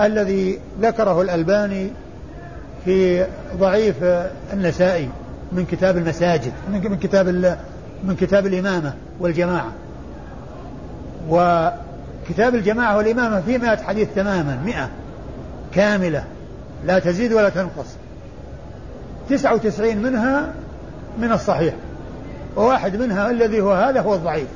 الذي 0.00 0.60
ذكره 0.80 1.22
الألباني 1.22 1.90
في 2.84 3.26
ضعيف 3.56 3.96
النسائي. 4.52 5.08
من 5.52 5.66
كتاب 5.66 5.96
المساجد 5.96 6.52
من 6.68 6.96
كتاب 7.02 7.28
من 8.04 8.16
كتاب 8.20 8.46
الإمامة 8.46 8.94
والجماعة. 9.20 9.72
وكتاب 11.28 12.54
الجماعة 12.54 12.96
والإمامة 12.96 13.40
فيه 13.40 13.58
مئة 13.58 13.76
حديث 13.76 14.08
تماما 14.14 14.58
مئة 14.64 14.88
كاملة 15.74 16.24
لا 16.84 16.98
تزيد 16.98 17.32
ولا 17.32 17.48
تنقص. 17.48 17.96
تسعة 19.30 19.54
وتسعين 19.54 20.02
منها 20.02 20.52
من 21.18 21.32
الصحيح 21.32 21.74
وواحد 22.56 22.96
منها 22.96 23.30
الذي 23.30 23.60
هو 23.60 23.72
هذا 23.72 24.00
هو 24.00 24.14
الضعيف. 24.14 24.48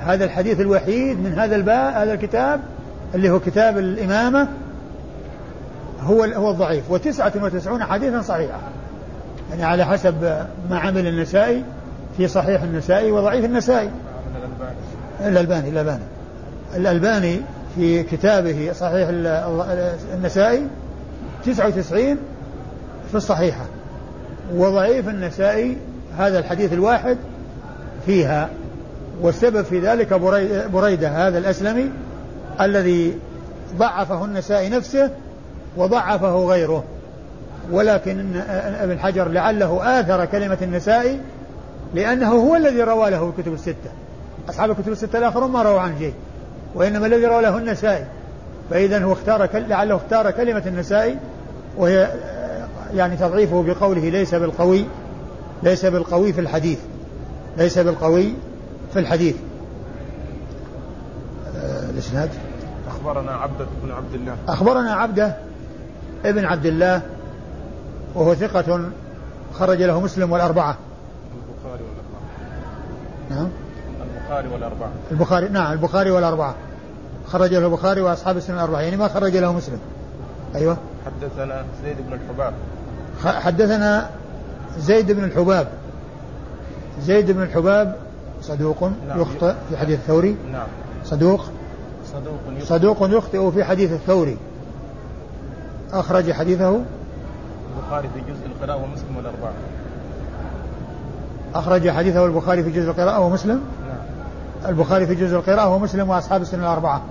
هذا 0.00 0.24
الحديث 0.24 0.60
الوحيد 0.60 1.20
من 1.20 1.32
هذا 1.38 1.56
الباء 1.56 2.02
هذا 2.02 2.12
الكتاب 2.12 2.60
اللي 3.14 3.30
هو 3.30 3.40
كتاب 3.40 3.78
الإمامة 3.78 4.48
هو 6.00 6.24
هو 6.24 6.50
الضعيف. 6.50 6.90
وتسعة 6.90 7.32
وتسعون 7.36 7.84
حديثا 7.84 8.22
صحيحة 8.22 8.58
يعني 9.50 9.64
على 9.64 9.84
حسب 9.84 10.46
ما 10.70 10.78
عمل 10.78 11.06
النسائي 11.06 11.64
في 12.16 12.28
صحيح 12.28 12.62
النسائي 12.62 13.10
وضعيف 13.10 13.44
النسائي. 13.44 13.90
الألباني 15.20 15.68
الألباني. 15.68 16.04
الألباني 16.76 17.40
في 17.76 18.02
كتابه 18.02 18.72
صحيح 18.72 19.08
النسائي 20.14 20.66
99 21.44 22.16
في 23.10 23.14
الصحيحة. 23.14 23.64
وضعيف 24.54 25.08
النسائي 25.08 25.76
هذا 26.18 26.38
الحديث 26.38 26.72
الواحد 26.72 27.16
فيها. 28.06 28.48
والسبب 29.20 29.62
في 29.62 29.80
ذلك 29.80 30.14
بريدة 30.72 31.08
هذا 31.08 31.38
الأسلمي 31.38 31.90
الذي 32.60 33.18
ضعفه 33.78 34.24
النسائي 34.24 34.68
نفسه 34.68 35.10
وضعفه 35.76 36.46
غيره. 36.46 36.84
ولكن 37.70 38.36
ابن 38.80 38.98
حجر 38.98 39.28
لعله 39.28 40.00
آثر 40.00 40.24
كلمة 40.24 40.58
النسائي 40.62 41.20
لأنه 41.94 42.28
هو 42.28 42.56
الذي 42.56 42.82
روى 42.82 43.10
له 43.10 43.28
الكتب 43.28 43.52
الستة. 43.52 43.90
أصحاب 44.48 44.70
الكتب 44.70 44.92
الستة 44.92 45.18
الآخرون 45.18 45.50
ما 45.50 45.62
رووا 45.62 45.80
عن 45.80 45.98
شيء 45.98 46.14
وإنما 46.74 47.06
الذي 47.06 47.26
روى 47.26 47.42
له 47.42 47.58
النسائي 47.58 48.04
فإذا 48.70 49.04
هو 49.04 49.12
اختار 49.12 49.48
لعله 49.54 49.96
اختار 49.96 50.30
كلمة 50.30 50.62
النسائي 50.66 51.16
وهي 51.76 52.08
يعني 52.94 53.16
تضعيفه 53.16 53.62
بقوله 53.62 54.08
ليس 54.10 54.34
بالقوي 54.34 54.84
ليس 55.62 55.86
بالقوي 55.86 56.32
في 56.32 56.40
الحديث 56.40 56.78
ليس 57.56 57.78
بالقوي 57.78 58.34
في 58.92 58.98
الحديث. 58.98 59.36
آه، 61.56 61.90
الإسناد؟ 61.90 62.30
أخبرنا 62.88 63.32
عبدة 63.32 63.66
بن 63.82 63.90
عبد 63.90 64.14
الله. 64.14 64.36
أخبرنا 64.48 64.94
عبدة 64.94 65.36
ابن 66.24 66.44
عبد 66.44 66.66
الله 66.66 67.02
وهو 68.14 68.34
ثقة 68.34 68.90
خرج 69.54 69.82
له 69.82 70.00
مسلم 70.00 70.32
والأربعة. 70.32 70.76
البخاري 71.48 71.82
والأربعة. 71.82 72.20
نعم. 73.30 73.48
البخاري 74.16 74.48
والأربعة. 74.48 74.90
البخاري 75.10 75.48
نعم 75.48 75.72
البخاري 75.72 76.10
والأربعة. 76.10 76.54
خرج 77.26 77.54
له 77.54 77.66
البخاري 77.66 78.00
وأصحاب 78.00 78.36
السنة 78.36 78.56
الأربعة. 78.56 78.80
يعني 78.80 78.96
ما 78.96 79.08
خرج 79.08 79.36
له 79.36 79.52
مسلم. 79.52 79.78
أيوه. 80.54 80.76
حدثنا 81.06 81.64
زيد 81.84 81.96
بن 82.06 82.12
الحباب. 82.12 82.54
حدثنا 83.24 84.10
زيد 84.78 85.12
بن 85.12 85.24
الحباب. 85.24 85.68
زيد 87.02 87.30
بن 87.30 87.42
الحباب 87.42 87.96
صدوق 88.42 88.82
نعم. 89.08 89.20
يخطئ 89.20 89.54
في 89.68 89.76
حديث 89.76 89.98
الثوري. 89.98 90.36
نعم. 90.52 90.66
صدوق. 91.04 91.44
صدوق 92.12 92.40
يخطئ, 92.50 92.66
صدوق 92.66 92.96
يخطئ 93.02 93.50
في 93.50 93.64
حديث 93.64 93.92
الثوري. 93.92 94.36
أخرج 95.92 96.32
حديثه 96.32 96.80
البخاري 97.76 98.08
في 98.08 98.20
جزء 98.20 98.46
القراءة 98.46 98.82
ومسلم 98.82 99.16
والأربعة. 99.16 99.52
أخرج 101.54 101.90
حديثه 101.90 102.26
البخاري 102.26 102.62
في 102.62 102.70
جزء 102.70 102.90
القراءة 102.90 103.20
ومسلم؟ 103.20 103.60
نعم. 103.88 104.70
البخاري 104.70 105.06
في 105.06 105.14
جزء 105.14 105.36
القراءة 105.36 105.74
ومسلم 105.74 106.08
وأصحاب 106.10 106.42
السنة 106.42 106.62
الأربعة. 106.62 107.02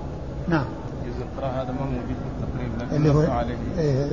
نعم. 0.47 0.65
جزء 1.06 1.25
القراءة 1.25 1.62
هذا 1.62 1.71
ما 1.71 1.86
موجود 1.86 2.01
في 2.08 2.43
التقريب 2.43 2.91
اللي 2.91 3.13
هو 3.13 3.32
عليه. 3.32 3.56
إيه 3.78 4.10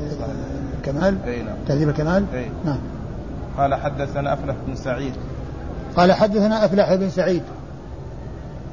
كمال؟ 0.85 1.17
أي 1.27 1.43
نعم. 1.43 1.57
تهذيب 1.69 1.89
الكمال؟ 1.89 2.25
أي. 2.35 2.51
نعم. 2.65 2.79
قال 3.59 3.75
حدثنا 3.75 4.33
أفلح 4.33 4.55
بن 4.67 4.75
سعيد. 4.75 5.13
قال 5.97 6.13
حدثنا 6.13 6.65
أفلح 6.65 6.95
بن 6.95 7.11
سعيد. 7.11 7.43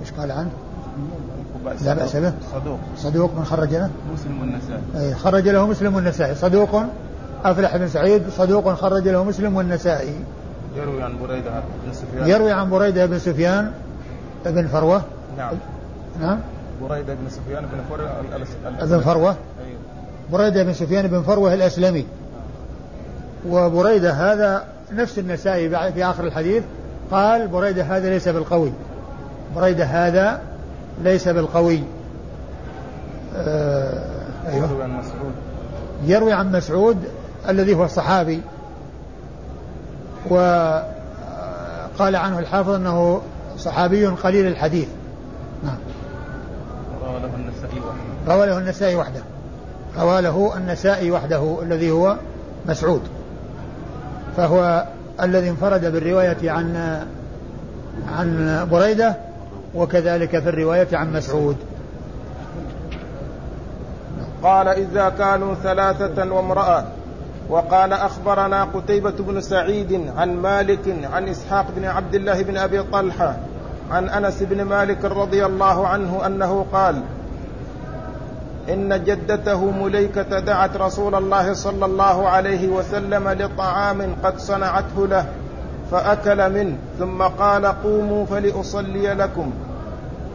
إيش 0.01 0.11
قال 0.11 0.31
عنه؟ 0.31 0.49
لا 1.81 1.93
بأس 1.93 2.15
به. 2.15 2.33
صدوق. 2.53 2.79
صدوق 2.97 3.31
من 3.37 3.45
خرج 3.45 3.73
له؟ 3.75 3.89
مسلم 4.13 4.41
والنسائي. 4.41 4.81
أي 4.95 5.15
خرج 5.15 5.47
له 5.47 5.67
مسلم 5.67 5.95
والنسائي. 5.95 6.35
صدوق 6.35 6.83
أفلح 7.45 7.77
بن 7.77 7.87
سعيد 7.87 8.23
صدوق 8.37 8.73
خرج 8.73 9.07
له 9.07 9.23
مسلم 9.23 9.55
والنسائي. 9.55 10.13
يروي 10.77 11.03
عن 11.03 11.17
بريدة 11.21 11.51
بن 11.85 11.93
سفيان. 11.93 12.29
يروي 12.29 12.51
عن 12.51 12.69
بريدة 12.69 13.05
بن 13.05 13.19
سفيان 13.19 13.71
بن 14.45 14.67
فروة. 14.67 15.01
نعم. 15.37 15.53
نعم. 16.21 16.39
بريدة 16.81 17.13
بن 17.13 17.29
سفيان 17.29 17.65
بن 17.65 17.79
فروة 17.89 18.21
بن 18.85 18.99
فروة. 18.99 19.29
أيوه. 19.29 19.79
بريدة 20.31 20.63
بن 20.63 20.73
سفيان 20.73 21.07
بن 21.07 21.21
فروة 21.21 21.53
الأسلمي. 21.53 22.05
وبريدة 23.47 24.11
هذا 24.11 24.63
نفس 24.91 25.19
النسائي 25.19 25.69
في 25.69 26.05
آخر 26.05 26.23
الحديث. 26.23 26.63
قال 27.11 27.47
بريدة 27.47 27.83
هذا 27.83 28.09
ليس 28.09 28.29
بالقوي. 28.29 28.71
بريدة 29.55 29.85
هذا 29.85 30.41
ليس 31.03 31.27
بالقوي. 31.27 31.83
آه 33.35 34.03
أيوه. 34.47 34.67
يروي 34.67 34.83
عن 34.83 34.89
مسعود. 34.89 35.33
يروي 36.05 36.33
عن 36.33 36.51
مسعود 36.51 36.97
الذي 37.49 37.75
هو 37.75 37.85
الصحابي 37.85 38.41
وقال 40.29 40.85
عنه 42.15 42.39
الحافظ 42.39 42.69
أنه 42.69 43.21
صحابي 43.57 44.05
قليل 44.05 44.47
الحديث. 44.47 44.87
نعم. 45.63 45.77
روى 47.03 47.19
له 47.19 47.35
النسائي 47.35 47.79
وحده. 47.79 48.33
روى 48.35 48.47
له 48.47 48.57
النسائي 48.57 48.95
وحده. 48.95 49.21
روى 49.99 50.21
له 50.21 50.57
النسائي 50.57 51.11
وحده 51.11 51.57
الذي 51.61 51.91
هو 51.91 52.15
مسعود. 52.65 53.01
فهو 54.37 54.85
الذي 55.21 55.49
انفرد 55.49 55.85
بالرواية 55.85 56.51
عن 56.51 56.99
عن 58.17 58.67
بريدة 58.71 59.15
وكذلك 59.75 60.39
في 60.39 60.49
الرواية 60.49 60.87
عن 60.93 61.13
مسعود. 61.13 61.57
قال 64.43 64.67
إذا 64.67 65.09
كانوا 65.09 65.55
ثلاثة 65.55 66.33
وامرأة 66.33 66.83
وقال 67.49 67.93
أخبرنا 67.93 68.63
قتيبة 68.63 69.11
بن 69.19 69.41
سعيد 69.41 70.11
عن 70.17 70.41
مالك 70.41 70.95
عن 71.13 71.27
إسحاق 71.27 71.65
بن 71.75 71.85
عبد 71.85 72.15
الله 72.15 72.41
بن 72.41 72.57
أبي 72.57 72.83
طلحة 72.83 73.35
عن 73.91 74.09
أنس 74.09 74.43
بن 74.43 74.63
مالك 74.63 75.05
رضي 75.05 75.45
الله 75.45 75.87
عنه 75.87 76.25
أنه 76.25 76.65
قال 76.73 77.01
إن 78.69 79.03
جدته 79.03 79.71
مليكة 79.71 80.39
دعت 80.39 80.77
رسول 80.77 81.15
الله 81.15 81.53
صلى 81.53 81.85
الله 81.85 82.29
عليه 82.29 82.67
وسلم 82.67 83.29
لطعام 83.29 84.15
قد 84.23 84.39
صنعته 84.39 85.07
له 85.07 85.25
فأكل 85.91 86.53
منه. 86.53 86.77
ثم 86.99 87.23
قال 87.23 87.65
قوموا 87.65 88.25
فلأصلي 88.25 89.13
لكم. 89.13 89.51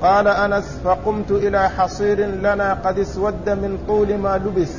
قال 0.03 0.29
أنس 0.29 0.81
فقمت 0.85 1.31
إلى 1.31 1.69
حصير 1.69 2.27
لنا 2.27 2.75
قد 2.85 2.99
اسود 2.99 3.49
من 3.49 3.79
طول 3.89 4.19
ما 4.19 4.37
لبس 4.37 4.73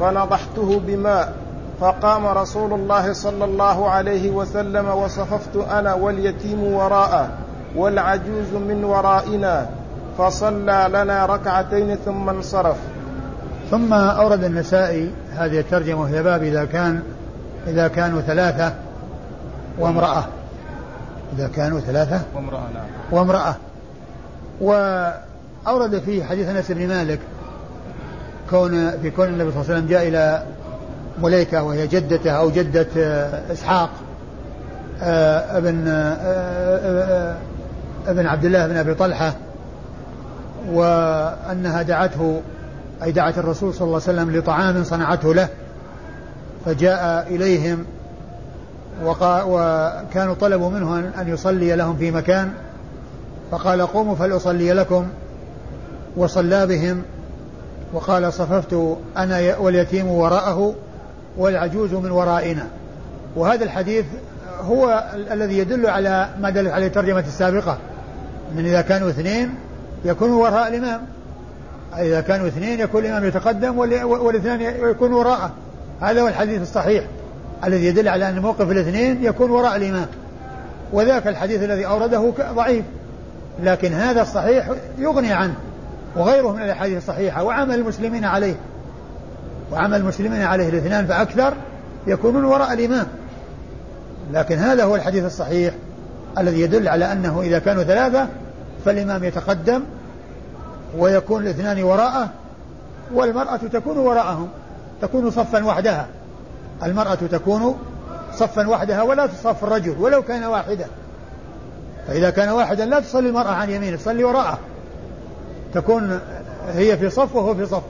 فنضحته 0.00 0.80
بماء 0.86 1.32
فقام 1.80 2.26
رسول 2.26 2.72
الله 2.72 3.12
صلى 3.12 3.44
الله 3.44 3.90
عليه 3.90 4.30
وسلم 4.30 4.88
وصففت 4.88 5.56
أنا 5.70 5.94
واليتيم 5.94 6.64
وراءه 6.64 7.28
والعجوز 7.76 8.52
من 8.68 8.84
ورائنا 8.84 9.66
فصلى 10.18 10.88
لنا 10.92 11.26
ركعتين 11.26 11.96
ثم 12.04 12.28
انصرف. 12.28 12.76
ثم 13.70 13.92
أورد 13.92 14.44
النسائي 14.44 15.10
هذه 15.36 15.60
الترجمة 15.60 16.00
وهي 16.00 16.22
باب 16.22 16.42
إذا 16.42 16.64
كان 16.64 17.02
إذا 17.66 17.88
كانوا 17.88 18.20
ثلاثة 18.20 18.72
وامرأة. 19.78 20.24
إذا 21.36 21.48
كانوا 21.48 21.80
ثلاثة 21.80 22.20
وامرأة 22.34 22.60
نعم. 22.74 22.86
وامرأة. 23.10 23.54
وأورد 24.60 25.98
فيه 25.98 26.24
حديث 26.24 26.48
أنس 26.48 26.72
بن 26.72 26.88
مالك 26.88 27.20
كون 28.50 28.90
في 28.90 29.10
كون 29.10 29.28
النبي 29.28 29.50
صلى 29.50 29.60
الله 29.60 29.72
عليه 29.72 29.78
وسلم 29.78 29.86
جاء 29.86 30.08
إلى 30.08 30.42
مليكة 31.22 31.62
وهي 31.62 31.86
جدته 31.86 32.30
أو 32.30 32.50
جدة 32.50 32.86
إسحاق 33.52 33.90
آه، 35.02 35.58
ابن 35.58 35.88
آه، 35.88 36.16
آه، 36.16 37.36
ابن 38.06 38.26
عبد 38.26 38.44
الله 38.44 38.66
بن 38.66 38.76
أبي 38.76 38.94
طلحة 38.94 39.34
وأنها 40.72 41.82
دعته 41.82 42.40
أي 43.02 43.12
دعت 43.12 43.38
الرسول 43.38 43.74
صلى 43.74 43.86
الله 43.86 44.00
عليه 44.08 44.20
وسلم 44.20 44.36
لطعام 44.36 44.84
صنعته 44.84 45.34
له 45.34 45.48
فجاء 46.64 47.26
إليهم 47.30 47.84
وكانوا 49.04 50.34
طلبوا 50.40 50.70
منه 50.70 50.98
أن 50.98 51.28
يصلي 51.28 51.76
لهم 51.76 51.96
في 51.96 52.10
مكان 52.10 52.52
فقال 53.50 53.86
قوموا 53.86 54.14
فلأصلي 54.14 54.72
لكم 54.72 55.08
وصلى 56.16 56.66
بهم 56.66 57.02
وقال 57.92 58.32
صففت 58.32 58.96
أنا 59.16 59.56
واليتيم 59.56 60.06
وراءه 60.06 60.74
والعجوز 61.36 61.94
من 61.94 62.10
ورائنا. 62.10 62.66
وهذا 63.36 63.64
الحديث 63.64 64.04
هو 64.60 65.04
الذي 65.32 65.58
يدل 65.58 65.86
على 65.86 66.28
ما 66.40 66.50
دلت 66.50 66.72
عليه 66.72 66.86
الترجمة 66.86 67.20
السابقة. 67.20 67.78
من 68.56 68.64
إذا 68.64 68.80
كانوا 68.80 69.10
اثنين 69.10 69.54
يكون 70.04 70.30
وراء 70.30 70.68
الإمام. 70.68 71.00
إذا 71.98 72.20
كانوا 72.20 72.48
اثنين 72.48 72.80
يكون 72.80 73.04
الإمام 73.04 73.24
يتقدم 73.24 73.78
والاثنان 73.78 74.60
يكون 74.60 75.12
وراءه. 75.12 75.52
هذا 76.00 76.22
هو 76.22 76.28
الحديث 76.28 76.62
الصحيح 76.62 77.04
الذي 77.64 77.86
يدل 77.86 78.08
على 78.08 78.28
أن 78.28 78.38
موقف 78.38 78.70
الاثنين 78.70 79.24
يكون 79.24 79.50
وراء 79.50 79.76
الإمام. 79.76 80.06
وذاك 80.92 81.26
الحديث 81.26 81.62
الذي 81.62 81.86
أورده 81.86 82.32
ضعيف. 82.54 82.84
لكن 83.62 83.92
هذا 83.92 84.22
الصحيح 84.22 84.70
يغني 84.98 85.32
عنه. 85.32 85.54
وغيره 86.16 86.52
من 86.52 86.62
الأحاديث 86.62 86.96
الصحيحة 86.96 87.44
وعمل 87.44 87.74
المسلمين 87.74 88.24
عليه. 88.24 88.54
وعمل 89.72 89.96
المسلمين 89.96 90.42
عليه 90.42 90.68
الاثنان 90.68 91.06
فأكثر 91.06 91.54
يكونون 92.06 92.44
وراء 92.44 92.72
الإمام. 92.72 93.06
لكن 94.32 94.58
هذا 94.58 94.84
هو 94.84 94.96
الحديث 94.96 95.24
الصحيح 95.24 95.74
الذي 96.38 96.60
يدل 96.60 96.88
على 96.88 97.12
أنه 97.12 97.42
إذا 97.42 97.58
كانوا 97.58 97.82
ثلاثة 97.82 98.28
فالإمام 98.84 99.24
يتقدم 99.24 99.82
ويكون 100.98 101.42
الاثنان 101.42 101.82
وراءه 101.82 102.28
والمرأة 103.14 103.56
تكون 103.56 103.98
وراءهم 103.98 104.48
تكون 105.02 105.30
صفا 105.30 105.64
وحدها. 105.64 106.06
المرأة 106.82 107.14
تكون 107.14 107.78
صفا 108.34 108.68
وحدها 108.68 109.02
ولا 109.02 109.26
تصف 109.26 109.64
الرجل 109.64 109.96
ولو 109.98 110.22
كان 110.22 110.44
واحدا. 110.44 110.86
فإذا 112.08 112.30
كان 112.30 112.48
واحدا 112.48 112.84
لا 112.84 113.00
تصلي 113.00 113.28
المرأة 113.28 113.50
عن 113.50 113.70
يمينه 113.70 113.96
تصلي 113.96 114.24
وراءه. 114.24 114.58
تكون 115.74 116.20
هي 116.74 116.96
في 116.96 117.10
صف 117.10 117.36
وهو 117.36 117.54
في 117.54 117.66
صف. 117.66 117.82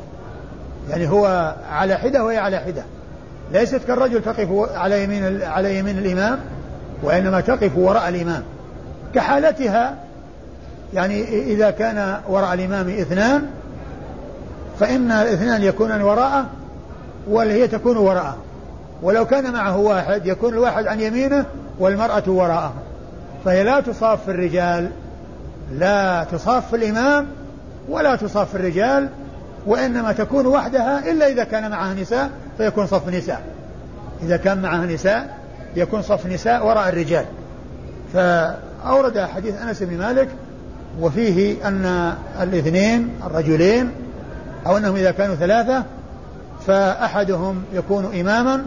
يعني 0.90 1.08
هو 1.08 1.54
على 1.70 1.96
حدة 1.96 2.24
وهي 2.24 2.38
على 2.38 2.58
حدة. 2.58 2.82
ليست 3.52 3.80
كالرجل 3.86 4.22
تقف 4.22 4.48
على 4.74 5.04
يمين 5.04 5.42
على 5.42 5.78
يمين 5.78 5.98
الإمام 5.98 6.38
وإنما 7.02 7.40
تقف 7.40 7.76
وراء 7.76 8.08
الإمام. 8.08 8.42
كحالتها 9.14 9.96
يعني 10.94 11.42
إذا 11.52 11.70
كان 11.70 12.20
وراء 12.28 12.54
الإمام 12.54 12.88
اثنان 12.88 13.46
فإن 14.80 15.10
الاثنان 15.12 15.62
يكونان 15.62 16.02
وراءه 16.02 16.46
وهي 17.28 17.68
تكون 17.68 17.96
وراءه. 17.96 18.36
ولو 19.02 19.26
كان 19.26 19.52
معه 19.52 19.76
واحد 19.76 20.26
يكون 20.26 20.54
الواحد 20.54 20.86
عن 20.86 21.00
يمينه 21.00 21.44
والمرأة 21.78 22.22
وراءه. 22.26 22.72
فهي 23.44 23.62
لا 23.62 23.80
تصاف 23.80 24.24
في 24.24 24.30
الرجال 24.30 24.90
لا 25.72 26.24
تصاف 26.24 26.68
في 26.68 26.76
الإمام 26.76 27.26
ولا 27.88 28.16
تصاف 28.16 28.48
في 28.50 28.54
الرجال 28.54 29.08
وإنما 29.66 30.12
تكون 30.12 30.46
وحدها 30.46 31.10
إلا 31.10 31.28
إذا 31.28 31.44
كان 31.44 31.70
معها 31.70 31.94
نساء 31.94 32.30
فيكون 32.58 32.86
صف 32.86 33.08
نساء. 33.08 33.42
إذا 34.22 34.36
كان 34.36 34.62
معها 34.62 34.86
نساء 34.86 35.38
يكون 35.76 36.02
صف 36.02 36.26
نساء 36.26 36.66
وراء 36.66 36.88
الرجال. 36.88 37.24
فأورد 38.12 39.18
حديث 39.18 39.62
أنس 39.62 39.82
بن 39.82 39.98
مالك 39.98 40.28
وفيه 41.00 41.68
أن 41.68 42.14
الاثنين 42.40 43.10
الرجلين 43.26 43.90
أو 44.66 44.76
أنهم 44.76 44.96
إذا 44.96 45.10
كانوا 45.10 45.34
ثلاثة 45.34 45.84
فأحدهم 46.66 47.62
يكون 47.72 48.20
إماما 48.20 48.64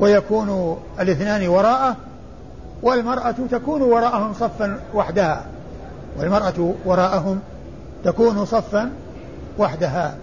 ويكون 0.00 0.78
الاثنان 1.00 1.48
وراءه 1.48 1.96
والمرأة 2.82 3.34
تكون 3.50 3.82
وراءهم 3.82 4.34
صفا 4.34 4.80
وحدها. 4.94 5.44
والمرأة 6.18 6.74
وراءهم 6.84 7.40
تكون 8.04 8.44
صفا 8.44 8.90
وحدها. 9.60 10.14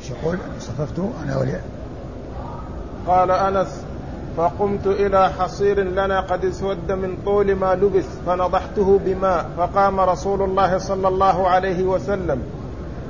إيش 0.00 0.10
يقول؟ 0.10 0.38
صففت 0.60 0.98
أنا 1.24 1.36
ولي. 1.38 1.60
قال 3.06 3.30
أنس 3.30 3.84
فقمت 4.36 4.86
إلى 4.86 5.30
حصير 5.38 5.80
لنا 5.80 6.20
قد 6.20 6.44
اسود 6.44 6.92
من 6.92 7.16
طول 7.24 7.54
ما 7.54 7.74
لبس 7.74 8.04
فنضحته 8.26 9.00
بماء 9.04 9.46
فقام 9.56 10.00
رسول 10.00 10.42
الله 10.42 10.78
صلى 10.78 11.08
الله 11.08 11.48
عليه 11.48 11.82
وسلم 11.82 12.42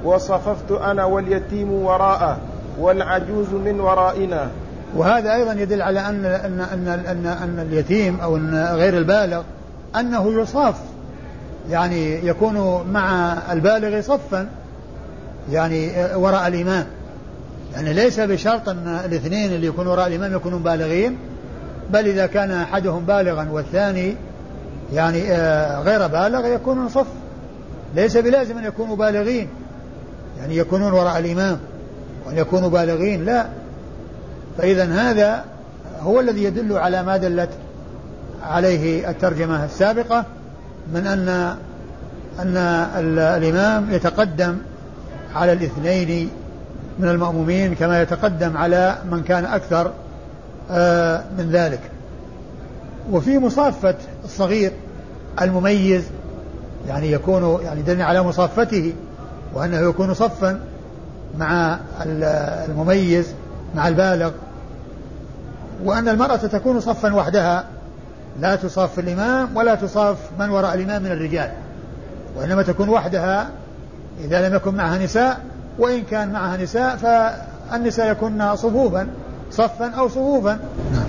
وصففت 0.04 0.70
أنا 0.70 1.04
واليتيم 1.04 1.72
وراءه 1.72 2.38
والعجوز 2.78 3.48
من 3.48 3.80
ورائنا. 3.80 4.50
وهذا 4.96 5.34
أيضا 5.34 5.52
يدل 5.52 5.82
على 5.82 6.00
أن 6.00 6.24
أن 6.24 6.60
أن 6.60 6.88
أن, 6.88 7.26
أن 7.26 7.66
اليتيم 7.68 8.20
أو 8.20 8.36
إن 8.36 8.68
غير 8.72 8.98
البالغ 8.98 9.42
أنه 9.96 10.32
يصاف 10.40 10.74
يعني 11.70 12.26
يكون 12.26 12.86
مع 12.92 13.36
البالغ 13.52 14.00
صفا. 14.00 14.48
يعني 15.50 15.90
وراء 16.14 16.48
الإمام. 16.48 16.86
يعني 17.74 17.92
ليس 17.92 18.20
بشرط 18.20 18.68
أن 18.68 19.00
الاثنين 19.04 19.52
اللي 19.52 19.66
يكونوا 19.66 19.92
وراء 19.92 20.06
الإمام 20.06 20.34
يكونوا 20.34 20.58
بالغين 20.58 21.18
بل 21.92 22.06
إذا 22.06 22.26
كان 22.26 22.50
أحدهم 22.50 23.04
بالغا 23.04 23.48
والثاني 23.50 24.16
يعني 24.92 25.32
آه، 25.32 25.82
غير 25.82 26.06
بالغ 26.06 26.46
يكونون 26.46 26.88
صف. 26.88 27.06
ليس 27.94 28.16
بلازم 28.16 28.58
أن 28.58 28.64
يكونوا 28.64 28.96
بالغين. 28.96 29.48
يعني 30.38 30.56
يكونون 30.56 30.92
وراء 30.92 31.18
الإمام. 31.18 31.58
وأن 32.26 32.38
يكونوا 32.38 32.68
بالغين 32.68 33.24
لا. 33.24 33.46
فإذا 34.58 34.84
هذا 34.84 35.44
هو 36.00 36.20
الذي 36.20 36.44
يدل 36.44 36.76
على 36.76 37.02
ما 37.02 37.16
دلت 37.16 37.50
عليه 38.42 39.10
الترجمة 39.10 39.64
السابقة 39.64 40.24
من 40.94 41.06
أن 41.06 41.56
أن 42.38 42.56
الإمام 43.16 43.86
يتقدم 43.90 44.56
على 45.34 45.52
الاثنين 45.52 46.30
من 46.98 47.08
المأمومين 47.08 47.74
كما 47.74 48.02
يتقدم 48.02 48.56
على 48.56 48.98
من 49.10 49.22
كان 49.22 49.44
أكثر 49.44 49.92
آه، 50.70 51.24
من 51.38 51.50
ذلك. 51.50 51.80
وفي 53.10 53.38
مصافة 53.38 53.94
الصغير 54.24 54.72
المميز 55.40 56.04
يعني 56.88 57.12
يكون 57.12 57.60
يعني 57.64 57.82
دلنا 57.82 58.04
على 58.04 58.22
مصافته 58.22 58.94
وأنه 59.54 59.76
يكون 59.76 60.14
صفا 60.14 60.60
مع 61.38 61.78
المميز 62.04 63.26
مع 63.74 63.88
البالغ. 63.88 64.30
وأن 65.84 66.08
المرأة 66.08 66.36
تكون 66.36 66.80
صفا 66.80 67.14
وحدها 67.14 67.64
لا 68.40 68.56
تصاف 68.56 68.98
الإمام 68.98 69.56
ولا 69.56 69.74
تصاف 69.74 70.16
من 70.38 70.50
وراء 70.50 70.74
الإمام 70.74 71.02
من 71.02 71.12
الرجال 71.12 71.50
وإنما 72.36 72.62
تكون 72.62 72.88
وحدها 72.88 73.50
إذا 74.20 74.48
لم 74.48 74.54
يكن 74.54 74.74
معها 74.74 74.98
نساء 74.98 75.40
وإن 75.78 76.02
كان 76.02 76.32
معها 76.32 76.56
نساء 76.56 76.96
فالنساء 76.96 78.10
يكن 78.10 78.56
صفوفا 78.56 79.06
صفا 79.50 79.90
أو 79.90 80.08
صفوفا. 80.08 80.58
نعم. 80.92 81.06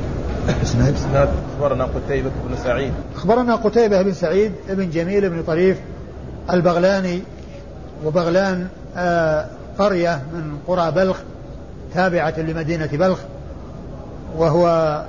إسناد. 0.64 0.94
إسناد. 0.94 1.30
أخبرنا 1.56 1.86
قتيبة 1.86 2.32
بن 2.50 2.56
سعيد. 2.64 2.94
أخبرنا 3.16 3.56
قتيبة 3.56 4.02
بن 4.02 4.14
سعيد 4.14 4.52
بن 4.70 4.90
جميل 4.90 5.30
بن 5.30 5.44
طريف 5.44 5.78
البغلاني 6.52 7.22
وبغلان 8.06 8.68
آه 8.98 9.46
قرية 9.80 10.22
من 10.34 10.58
قرى 10.68 10.92
بلخ 10.92 11.18
تابعة 11.94 12.40
لمدينة 12.40 12.90
بلخ 12.94 13.20
وهو 14.38 15.04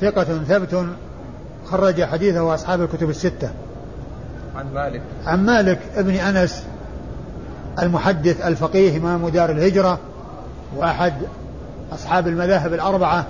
ثقة 0.00 0.24
ثبت 0.24 0.86
خرج 1.66 2.04
حديثه 2.04 2.54
أصحاب 2.54 2.82
الكتب 2.82 3.10
الستة. 3.10 3.50
عن 4.56 4.66
مالك. 4.74 5.02
عن 5.26 5.46
مالك 5.46 5.78
ابن 5.96 6.14
أنس 6.14 6.64
المحدث 7.82 8.46
الفقيه 8.46 8.98
إمام 8.98 9.28
دار 9.28 9.50
الهجرة 9.50 9.98
وأحد 10.76 11.12
أصحاب 11.92 12.28
المذاهب 12.28 12.74
الأربعة 12.74 13.26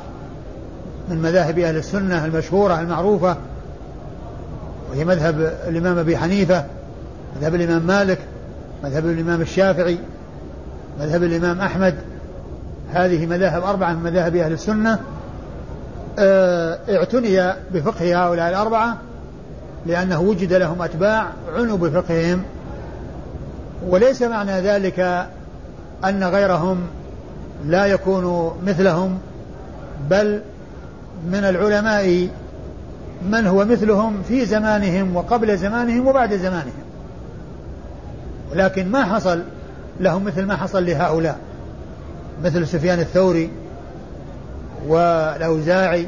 من 1.08 1.22
مذاهب 1.22 1.58
أهل 1.58 1.76
السنة 1.76 2.24
المشهورة 2.24 2.80
المعروفة 2.80 3.36
وهي 4.90 5.04
مذهب 5.04 5.40
الإمام 5.68 5.98
أبي 5.98 6.16
حنيفة 6.16 6.64
مذهب 7.36 7.54
الإمام 7.54 7.82
مالك 7.82 8.18
مذهب 8.84 9.06
الإمام 9.06 9.40
الشافعي 9.40 9.98
مذهب 11.00 11.22
الإمام 11.22 11.60
أحمد. 11.60 11.94
هذه 12.92 13.26
مذاهب 13.26 13.64
أربعة 13.64 13.92
من 13.92 14.02
مذاهب 14.02 14.36
أهل 14.36 14.52
السنة. 14.52 14.98
آه 16.18 16.78
اعتني 16.88 17.52
بفقه 17.74 18.24
هؤلاء 18.26 18.48
الأربعة 18.48 18.96
لأنه 19.86 20.20
وجد 20.20 20.52
لهم 20.52 20.82
أتباع 20.82 21.26
عنوا 21.56 21.76
بفقههم. 21.76 22.42
وليس 23.88 24.22
معنى 24.22 24.60
ذلك 24.60 25.26
أن 26.04 26.24
غيرهم 26.24 26.80
لا 27.66 27.86
يكون 27.86 28.52
مثلهم 28.66 29.18
بل 30.10 30.42
من 31.26 31.44
العلماء 31.44 32.28
من 33.30 33.46
هو 33.46 33.64
مثلهم 33.64 34.22
في 34.28 34.46
زمانهم 34.46 35.16
وقبل 35.16 35.58
زمانهم 35.58 36.06
وبعد 36.06 36.36
زمانهم. 36.36 36.82
لكن 38.54 38.90
ما 38.90 39.04
حصل 39.04 39.42
لهم 40.00 40.24
مثل 40.24 40.44
ما 40.44 40.56
حصل 40.56 40.86
لهؤلاء 40.86 41.38
مثل 42.44 42.66
سفيان 42.66 43.00
الثوري 43.00 43.50
والأوزاعي 44.86 46.06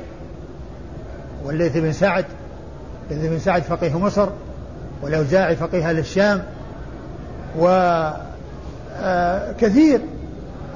والليث 1.45 1.77
بن 1.77 1.93
سعد. 1.93 2.25
الليث 3.11 3.31
بن 3.31 3.39
سعد 3.39 3.63
فقيه 3.63 3.99
مصر 3.99 4.29
والأوزاعي 5.03 5.57
فقيه 5.57 5.91
الشام. 5.91 6.43
وكثير 7.59 8.21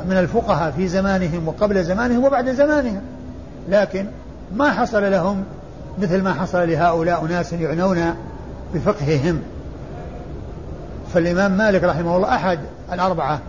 من 0.09 0.17
الفقهاء 0.17 0.71
في 0.71 0.89
زمانهم 0.89 1.49
وقبل 1.49 1.85
زمانهم 1.85 2.25
وبعد 2.25 2.51
زمانهم. 2.51 3.03
لكن 3.69 4.07
ما 4.55 4.71
حصل 4.71 5.11
لهم 5.11 5.45
مثل 5.99 6.23
ما 6.23 6.33
حصل 6.33 6.69
لهؤلاء 6.69 7.25
أناس 7.25 7.53
يعنون 7.53 8.15
بفقههم. 8.75 9.43
فالإمام 11.15 11.53
مالك 11.53 11.85
رحمه 11.85 12.17
الله 12.17 12.35
أحد 12.35 12.59
الأربعة 12.93 13.41